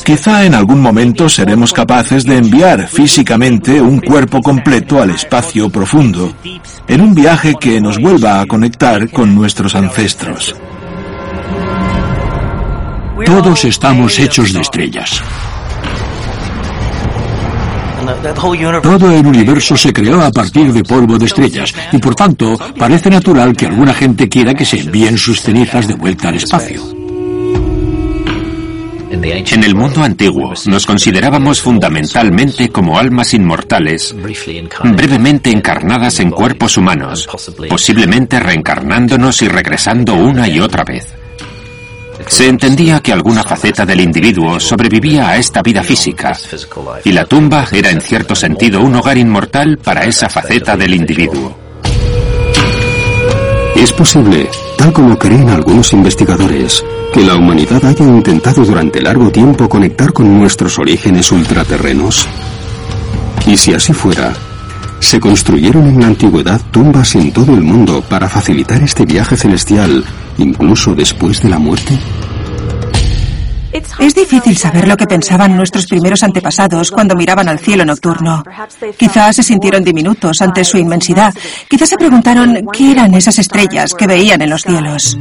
Quizá 0.05 0.45
en 0.45 0.55
algún 0.55 0.81
momento 0.81 1.29
seremos 1.29 1.73
capaces 1.73 2.25
de 2.25 2.37
enviar 2.37 2.89
físicamente 2.89 3.81
un 3.81 4.01
cuerpo 4.01 4.43
completo 4.43 5.01
al 5.01 5.11
espacio 5.11 5.71
profundo, 5.71 6.35
en 6.89 7.01
un 7.01 7.15
viaje 7.15 7.55
que 7.59 7.81
nos 7.81 7.99
vuelva 7.99 8.41
a 8.41 8.47
conectar 8.47 9.11
con 9.11 9.35
nuestros 9.35 9.75
ancestros. 9.75 10.55
Todos 13.25 13.65
estamos 13.65 14.19
hechos 14.19 14.53
de 14.53 14.61
estrellas. 14.61 15.23
Todo 18.83 19.11
el 19.11 19.27
universo 19.27 19.77
se 19.77 19.93
creó 19.93 20.21
a 20.23 20.31
partir 20.31 20.73
de 20.73 20.83
polvo 20.83 21.19
de 21.19 21.27
estrellas 21.27 21.75
y 21.93 21.99
por 21.99 22.15
tanto 22.15 22.59
parece 22.79 23.11
natural 23.11 23.57
que 23.57 23.67
alguna 23.67 23.95
gente 23.95 24.29
quiera 24.29 24.55
que 24.55 24.65
se 24.65 24.81
envíen 24.81 25.19
sus 25.19 25.41
cenizas 25.41 25.89
de 25.89 25.95
vuelta 25.95 26.29
al 26.29 26.37
espacio. 26.37 26.83
En 29.11 29.65
el 29.65 29.75
mundo 29.75 30.03
antiguo 30.03 30.53
nos 30.67 30.85
considerábamos 30.85 31.61
fundamentalmente 31.61 32.69
como 32.69 32.99
almas 32.99 33.35
inmortales, 33.35 34.15
brevemente 34.85 35.51
encarnadas 35.51 36.21
en 36.21 36.31
cuerpos 36.31 36.77
humanos, 36.77 37.29
posiblemente 37.69 38.39
reencarnándonos 38.41 39.43
y 39.43 39.49
regresando 39.49 40.15
una 40.15 40.49
y 40.49 40.61
otra 40.61 40.85
vez. 40.85 41.15
Se 42.27 42.49
entendía 42.49 43.01
que 43.01 43.13
alguna 43.13 43.43
faceta 43.43 43.87
del 43.87 44.01
individuo 44.01 44.59
sobrevivía 44.59 45.29
a 45.29 45.37
esta 45.37 45.63
vida 45.63 45.83
física, 45.83 46.37
y 47.05 47.13
la 47.13 47.25
tumba 47.25 47.67
era 47.71 47.91
en 47.91 48.01
cierto 48.01 48.35
sentido 48.35 48.81
un 48.81 48.97
hogar 48.97 49.17
inmortal 49.17 49.79
para 49.79 50.05
esa 50.05 50.29
faceta 50.29 50.77
del 50.77 50.95
individuo. 50.95 51.57
Es 53.77 53.93
posible, 53.93 54.49
tal 54.77 54.93
como 54.93 55.17
creen 55.19 55.51
algunos 55.51 55.93
investigadores, 55.93 56.85
que 57.13 57.21
la 57.21 57.37
humanidad 57.37 57.85
haya 57.85 58.05
intentado 58.05 58.65
durante 58.65 59.01
largo 59.01 59.31
tiempo 59.31 59.69
conectar 59.69 60.13
con 60.13 60.37
nuestros 60.39 60.79
orígenes 60.79 61.31
ultraterrenos. 61.31 62.27
Y 63.47 63.57
si 63.57 63.73
así 63.75 63.93
fuera, 63.93 64.33
se 64.99 65.21
construyeron 65.21 65.87
en 65.87 66.01
la 66.01 66.07
antigüedad 66.09 66.61
tumbas 66.71 67.15
en 67.15 67.33
todo 67.33 67.55
el 67.55 67.63
mundo 67.63 68.03
para 68.09 68.29
facilitar 68.29 68.83
este 68.83 69.05
viaje 69.05 69.37
celestial, 69.37 70.05
incluso 70.39 70.95
después 70.95 71.41
de 71.43 71.49
la 71.49 71.59
muerte. 71.59 71.99
Es 73.99 74.15
difícil 74.15 74.57
saber 74.57 74.89
lo 74.89 74.97
que 74.97 75.07
pensaban 75.07 75.57
nuestros 75.57 75.87
primeros 75.87 76.23
antepasados 76.23 76.91
cuando 76.91 77.15
miraban 77.15 77.49
al 77.49 77.59
cielo 77.59 77.85
nocturno. 77.85 78.43
Quizás 78.97 79.37
se 79.37 79.43
sintieron 79.43 79.85
diminutos 79.85 80.41
ante 80.41 80.65
su 80.65 80.79
inmensidad. 80.79 81.35
Quizás 81.69 81.91
se 81.91 81.99
preguntaron 81.99 82.67
qué 82.73 82.93
eran 82.93 83.15
esas 83.15 83.39
estrellas 83.39 83.93
que 83.95 84.07
veían 84.07 84.41
en 84.41 84.51
los 84.51 84.63
cielos. 84.63 85.19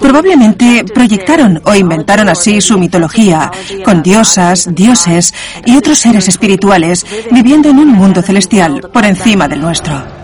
Probablemente 0.00 0.84
proyectaron 0.84 1.60
o 1.64 1.74
inventaron 1.74 2.28
así 2.28 2.60
su 2.60 2.78
mitología, 2.78 3.50
con 3.84 4.02
diosas, 4.02 4.68
dioses 4.74 5.34
y 5.64 5.76
otros 5.76 5.98
seres 5.98 6.28
espirituales 6.28 7.04
viviendo 7.30 7.68
en 7.68 7.78
un 7.78 7.88
mundo 7.88 8.22
celestial 8.22 8.80
por 8.92 9.04
encima 9.04 9.48
del 9.48 9.60
nuestro. 9.60 10.17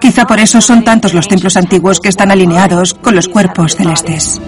Quizá 0.00 0.26
por 0.26 0.40
eso 0.40 0.60
son 0.60 0.84
tantos 0.84 1.14
los 1.14 1.28
templos 1.28 1.56
antiguos 1.56 2.00
que 2.00 2.08
están 2.08 2.30
alineados 2.30 2.94
con 2.94 3.14
los 3.14 3.28
cuerpos 3.28 3.76
celestes. 3.76 4.40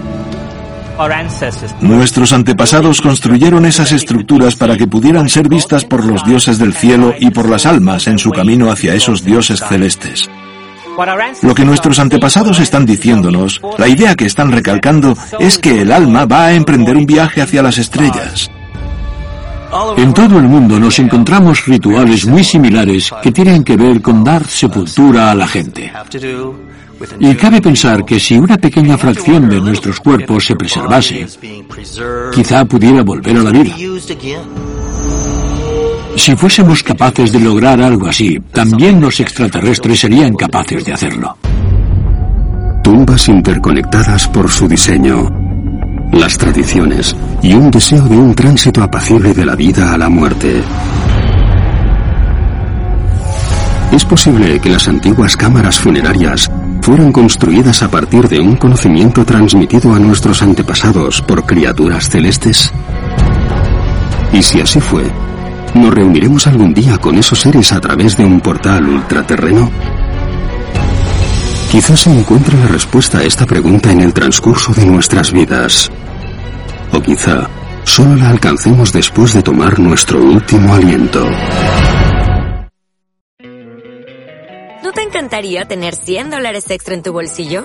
Nuestros 1.80 2.32
antepasados 2.32 3.00
construyeron 3.00 3.66
esas 3.66 3.90
estructuras 3.92 4.54
para 4.54 4.76
que 4.76 4.86
pudieran 4.86 5.28
ser 5.28 5.48
vistas 5.48 5.84
por 5.84 6.04
los 6.04 6.24
dioses 6.24 6.58
del 6.58 6.72
cielo 6.72 7.14
y 7.18 7.30
por 7.30 7.48
las 7.48 7.66
almas 7.66 8.06
en 8.06 8.18
su 8.18 8.30
camino 8.30 8.70
hacia 8.70 8.94
esos 8.94 9.24
dioses 9.24 9.60
celestes. 9.60 10.30
Lo 11.42 11.54
que 11.54 11.64
nuestros 11.64 11.98
antepasados 11.98 12.60
están 12.60 12.86
diciéndonos, 12.86 13.60
la 13.78 13.88
idea 13.88 14.14
que 14.14 14.26
están 14.26 14.52
recalcando, 14.52 15.16
es 15.40 15.58
que 15.58 15.82
el 15.82 15.90
alma 15.90 16.26
va 16.26 16.46
a 16.46 16.54
emprender 16.54 16.96
un 16.96 17.06
viaje 17.06 17.42
hacia 17.42 17.62
las 17.62 17.78
estrellas. 17.78 18.50
En 19.96 20.12
todo 20.12 20.38
el 20.38 20.48
mundo 20.48 20.78
nos 20.78 20.98
encontramos 20.98 21.66
rituales 21.66 22.26
muy 22.26 22.44
similares 22.44 23.10
que 23.22 23.32
tienen 23.32 23.64
que 23.64 23.76
ver 23.76 24.00
con 24.00 24.22
dar 24.22 24.46
sepultura 24.46 25.30
a 25.30 25.34
la 25.34 25.46
gente. 25.46 25.92
Y 27.18 27.34
cabe 27.34 27.60
pensar 27.60 28.04
que 28.04 28.20
si 28.20 28.36
una 28.36 28.56
pequeña 28.56 28.96
fracción 28.96 29.48
de 29.48 29.60
nuestros 29.60 29.98
cuerpos 30.00 30.46
se 30.46 30.54
preservase, 30.54 31.26
quizá 32.32 32.64
pudiera 32.64 33.02
volver 33.02 33.36
a 33.36 33.42
la 33.42 33.50
vida. 33.50 33.74
Si 36.16 36.36
fuésemos 36.36 36.82
capaces 36.82 37.32
de 37.32 37.40
lograr 37.40 37.80
algo 37.80 38.06
así, 38.06 38.38
también 38.52 39.00
los 39.00 39.18
extraterrestres 39.18 40.00
serían 40.00 40.34
capaces 40.34 40.84
de 40.84 40.92
hacerlo. 40.92 41.36
Tumbas 42.82 43.28
interconectadas 43.28 44.28
por 44.28 44.48
su 44.50 44.68
diseño, 44.68 45.28
las 46.14 46.38
tradiciones 46.38 47.16
y 47.42 47.54
un 47.54 47.70
deseo 47.70 48.02
de 48.04 48.16
un 48.16 48.34
tránsito 48.34 48.82
apacible 48.82 49.34
de 49.34 49.44
la 49.44 49.56
vida 49.56 49.92
a 49.92 49.98
la 49.98 50.08
muerte. 50.08 50.62
Es 53.92 54.04
posible 54.04 54.60
que 54.60 54.70
las 54.70 54.88
antiguas 54.88 55.36
cámaras 55.36 55.78
funerarias 55.78 56.50
fueron 56.80 57.12
construidas 57.12 57.82
a 57.82 57.90
partir 57.90 58.28
de 58.28 58.40
un 58.40 58.56
conocimiento 58.56 59.24
transmitido 59.24 59.94
a 59.94 59.98
nuestros 59.98 60.42
antepasados 60.42 61.22
por 61.22 61.44
criaturas 61.44 62.08
celestes. 62.08 62.72
Y 64.32 64.42
si 64.42 64.60
así 64.60 64.80
fue, 64.80 65.04
¿Nos 65.74 65.92
reuniremos 65.92 66.46
algún 66.46 66.72
día 66.72 66.98
con 66.98 67.16
esos 67.18 67.40
seres 67.40 67.72
a 67.72 67.80
través 67.80 68.16
de 68.16 68.24
un 68.24 68.40
portal 68.40 68.88
ultraterreno? 68.88 69.70
Quizás 71.74 72.02
se 72.02 72.10
encuentre 72.10 72.56
la 72.56 72.68
respuesta 72.68 73.18
a 73.18 73.24
esta 73.24 73.46
pregunta 73.46 73.90
en 73.90 74.00
el 74.00 74.14
transcurso 74.14 74.72
de 74.74 74.86
nuestras 74.86 75.32
vidas. 75.32 75.90
O 76.92 77.02
quizá 77.02 77.50
solo 77.82 78.14
la 78.14 78.30
alcancemos 78.30 78.92
después 78.92 79.34
de 79.34 79.42
tomar 79.42 79.80
nuestro 79.80 80.22
último 80.22 80.72
aliento. 80.72 81.28
¿No 84.84 84.92
te 84.92 85.02
encantaría 85.02 85.64
tener 85.64 85.96
100 85.96 86.30
dólares 86.30 86.70
extra 86.70 86.94
en 86.94 87.02
tu 87.02 87.12
bolsillo? 87.12 87.64